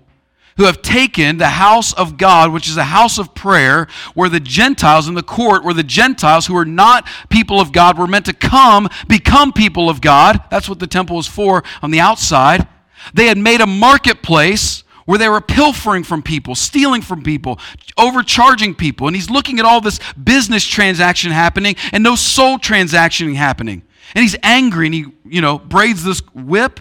who 0.56 0.64
have 0.64 0.82
taken 0.82 1.38
the 1.38 1.48
house 1.48 1.92
of 1.94 2.18
God, 2.18 2.52
which 2.52 2.68
is 2.68 2.76
a 2.76 2.84
house 2.84 3.18
of 3.18 3.34
prayer, 3.34 3.86
where 4.14 4.28
the 4.28 4.40
Gentiles 4.40 5.08
in 5.08 5.14
the 5.14 5.22
court, 5.22 5.64
where 5.64 5.74
the 5.74 5.82
Gentiles 5.82 6.46
who 6.46 6.56
are 6.56 6.64
not 6.64 7.06
people 7.30 7.60
of 7.60 7.72
God 7.72 7.98
were 7.98 8.06
meant 8.06 8.26
to 8.26 8.34
come 8.34 8.88
become 9.08 9.52
people 9.52 9.88
of 9.88 10.00
God. 10.00 10.42
That's 10.50 10.68
what 10.68 10.78
the 10.78 10.86
temple 10.86 11.16
was 11.16 11.26
for 11.26 11.64
on 11.80 11.90
the 11.90 12.00
outside. 12.00 12.68
They 13.14 13.26
had 13.26 13.38
made 13.38 13.60
a 13.60 13.66
marketplace 13.66 14.84
where 15.04 15.18
they 15.18 15.28
were 15.28 15.40
pilfering 15.40 16.04
from 16.04 16.22
people, 16.22 16.54
stealing 16.54 17.02
from 17.02 17.22
people, 17.22 17.58
overcharging 17.98 18.74
people. 18.74 19.06
And 19.06 19.16
he's 19.16 19.30
looking 19.30 19.58
at 19.58 19.64
all 19.64 19.80
this 19.80 19.98
business 20.12 20.66
transaction 20.66 21.30
happening 21.30 21.76
and 21.92 22.02
no 22.02 22.16
soul 22.16 22.58
transaction 22.58 23.34
happening. 23.34 23.82
And 24.14 24.22
he's 24.22 24.36
angry 24.42 24.86
and 24.86 24.94
he, 24.94 25.06
you 25.24 25.40
know, 25.40 25.58
braids 25.58 26.04
this 26.04 26.20
whip 26.34 26.80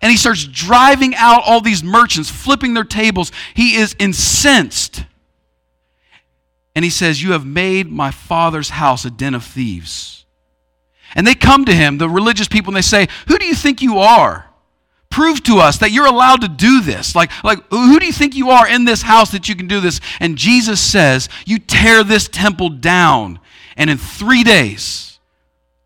and 0.00 0.10
he 0.10 0.16
starts 0.16 0.44
driving 0.44 1.14
out 1.16 1.42
all 1.44 1.60
these 1.60 1.82
merchants, 1.82 2.30
flipping 2.30 2.74
their 2.74 2.84
tables. 2.84 3.32
He 3.54 3.76
is 3.76 3.96
incensed. 3.98 5.04
And 6.74 6.84
he 6.84 6.90
says, 6.90 7.22
You 7.22 7.32
have 7.32 7.44
made 7.44 7.90
my 7.90 8.10
father's 8.10 8.70
house 8.70 9.04
a 9.04 9.10
den 9.10 9.34
of 9.34 9.44
thieves. 9.44 10.24
And 11.14 11.26
they 11.26 11.34
come 11.34 11.64
to 11.64 11.74
him, 11.74 11.98
the 11.98 12.08
religious 12.08 12.48
people, 12.48 12.70
and 12.70 12.76
they 12.76 12.82
say, 12.82 13.08
Who 13.26 13.38
do 13.38 13.46
you 13.46 13.54
think 13.54 13.82
you 13.82 13.98
are? 13.98 14.47
Prove 15.18 15.42
to 15.42 15.56
us 15.56 15.78
that 15.78 15.90
you're 15.90 16.06
allowed 16.06 16.42
to 16.42 16.48
do 16.48 16.80
this. 16.80 17.16
Like, 17.16 17.32
like, 17.42 17.58
who 17.70 17.98
do 17.98 18.06
you 18.06 18.12
think 18.12 18.36
you 18.36 18.50
are 18.50 18.68
in 18.68 18.84
this 18.84 19.02
house 19.02 19.32
that 19.32 19.48
you 19.48 19.56
can 19.56 19.66
do 19.66 19.80
this? 19.80 20.00
And 20.20 20.38
Jesus 20.38 20.80
says, 20.80 21.28
You 21.44 21.58
tear 21.58 22.04
this 22.04 22.28
temple 22.28 22.68
down, 22.68 23.40
and 23.76 23.90
in 23.90 23.98
three 23.98 24.44
days, 24.44 25.18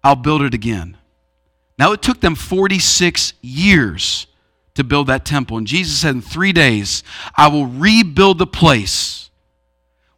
I'll 0.05 0.17
build 0.17 0.43
it 0.43 0.53
again. 0.53 0.99
Now, 1.79 1.93
it 1.93 2.03
took 2.03 2.21
them 2.21 2.35
46 2.35 3.33
years 3.41 4.27
to 4.75 4.85
build 4.85 5.07
that 5.07 5.25
temple. 5.25 5.57
And 5.57 5.67
Jesus 5.67 6.01
said, 6.01 6.15
In 6.15 6.21
three 6.21 6.53
days, 6.53 7.03
I 7.35 7.49
will 7.49 7.65
rebuild 7.65 8.37
the 8.37 8.47
place 8.47 9.31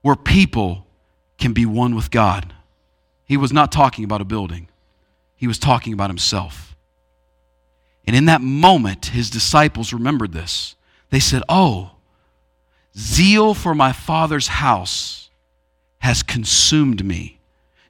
where 0.03 0.17
people 0.17 0.89
can 1.39 1.53
be 1.53 1.65
one 1.65 1.95
with 1.95 2.11
God. 2.11 2.53
He 3.27 3.37
was 3.37 3.53
not 3.53 3.71
talking 3.71 4.03
about 4.03 4.21
a 4.21 4.25
building, 4.25 4.67
he 5.37 5.47
was 5.47 5.61
talking 5.61 5.93
about 5.93 6.11
himself. 6.11 6.74
And 8.07 8.15
in 8.15 8.27
that 8.27 8.41
moment, 8.41 9.07
his 9.07 9.31
disciples 9.31 9.93
remembered 9.93 10.33
this. 10.33 10.77
They 11.11 11.21
said, 11.21 11.43
Oh, 11.49 11.93
zeal 12.97 13.55
for 13.55 13.75
my 13.75 13.93
Father's 13.93 14.49
house 14.49 15.31
has 15.99 16.23
consumed 16.23 17.05
me. 17.05 17.39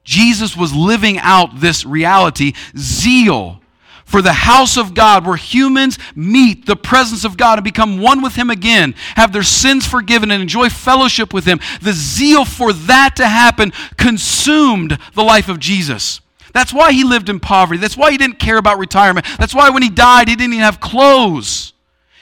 Jesus 0.03 0.55
was 0.55 0.73
living 0.73 1.17
out 1.17 1.59
this 1.59 1.85
reality, 1.85 2.53
zeal 2.77 3.61
for 4.05 4.21
the 4.21 4.33
house 4.33 4.77
of 4.77 4.93
God, 4.93 5.25
where 5.25 5.35
humans 5.35 5.97
meet 6.15 6.67
the 6.67 6.75
presence 6.75 7.25
of 7.25 7.37
God 7.37 7.57
and 7.57 7.63
become 7.63 7.99
one 7.99 8.21
with 8.21 8.35
Him 8.35 8.51
again, 8.51 8.93
have 9.15 9.33
their 9.33 9.43
sins 9.43 9.85
forgiven, 9.85 10.29
and 10.31 10.41
enjoy 10.41 10.69
fellowship 10.69 11.33
with 11.33 11.45
Him. 11.45 11.59
The 11.81 11.91
zeal 11.91 12.45
for 12.45 12.71
that 12.71 13.15
to 13.17 13.27
happen 13.27 13.73
consumed 13.97 14.97
the 15.15 15.23
life 15.23 15.49
of 15.49 15.59
Jesus. 15.59 16.21
That's 16.55 16.73
why 16.73 16.93
he 16.93 17.03
lived 17.03 17.27
in 17.27 17.41
poverty. 17.41 17.81
That's 17.81 17.97
why 17.97 18.11
he 18.11 18.17
didn't 18.17 18.39
care 18.39 18.55
about 18.57 18.79
retirement. 18.79 19.25
That's 19.37 19.53
why 19.53 19.71
when 19.71 19.83
he 19.83 19.89
died, 19.89 20.29
he 20.29 20.37
didn't 20.37 20.53
even 20.53 20.63
have 20.63 20.79
clothes. 20.79 21.73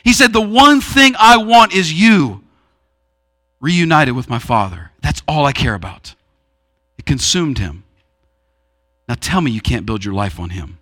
He 0.04 0.12
said, 0.12 0.34
The 0.34 0.42
one 0.42 0.82
thing 0.82 1.14
I 1.20 1.38
want 1.38 1.72
is 1.72 1.94
you 1.94 2.44
reunited 3.62 4.16
with 4.16 4.32
my 4.32 4.40
Father. 4.40 4.90
That's 5.04 5.22
all 5.28 5.46
I 5.46 5.52
care 5.52 5.76
about. 5.76 6.16
It 6.98 7.06
consumed 7.06 7.60
him. 7.60 7.84
Now 9.08 9.14
tell 9.22 9.40
me 9.40 9.52
you 9.52 9.62
can't 9.62 9.86
build 9.86 10.04
your 10.04 10.16
life 10.16 10.40
on 10.40 10.50
him. 10.50 10.80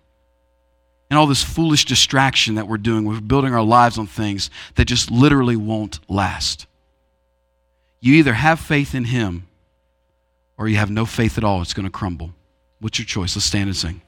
And 1.10 1.18
all 1.18 1.26
this 1.26 1.44
foolish 1.44 1.84
distraction 1.84 2.54
that 2.54 2.66
we're 2.66 2.78
doing, 2.78 3.04
we're 3.04 3.20
building 3.20 3.52
our 3.52 3.62
lives 3.62 3.98
on 3.98 4.06
things 4.06 4.48
that 4.76 4.86
just 4.86 5.10
literally 5.10 5.56
won't 5.56 6.00
last. 6.08 6.66
You 8.00 8.14
either 8.14 8.32
have 8.32 8.60
faith 8.60 8.94
in 8.94 9.04
him 9.04 9.46
or 10.56 10.68
you 10.68 10.78
have 10.78 10.90
no 10.90 11.04
faith 11.04 11.36
at 11.36 11.44
all. 11.44 11.60
It's 11.60 11.74
going 11.74 11.84
to 11.84 11.90
crumble. 11.90 12.32
What's 12.82 12.98
your 12.98 13.06
choice? 13.06 13.36
Let's 13.36 13.46
stand 13.46 13.68
and 13.68 13.76
sing. 13.76 14.00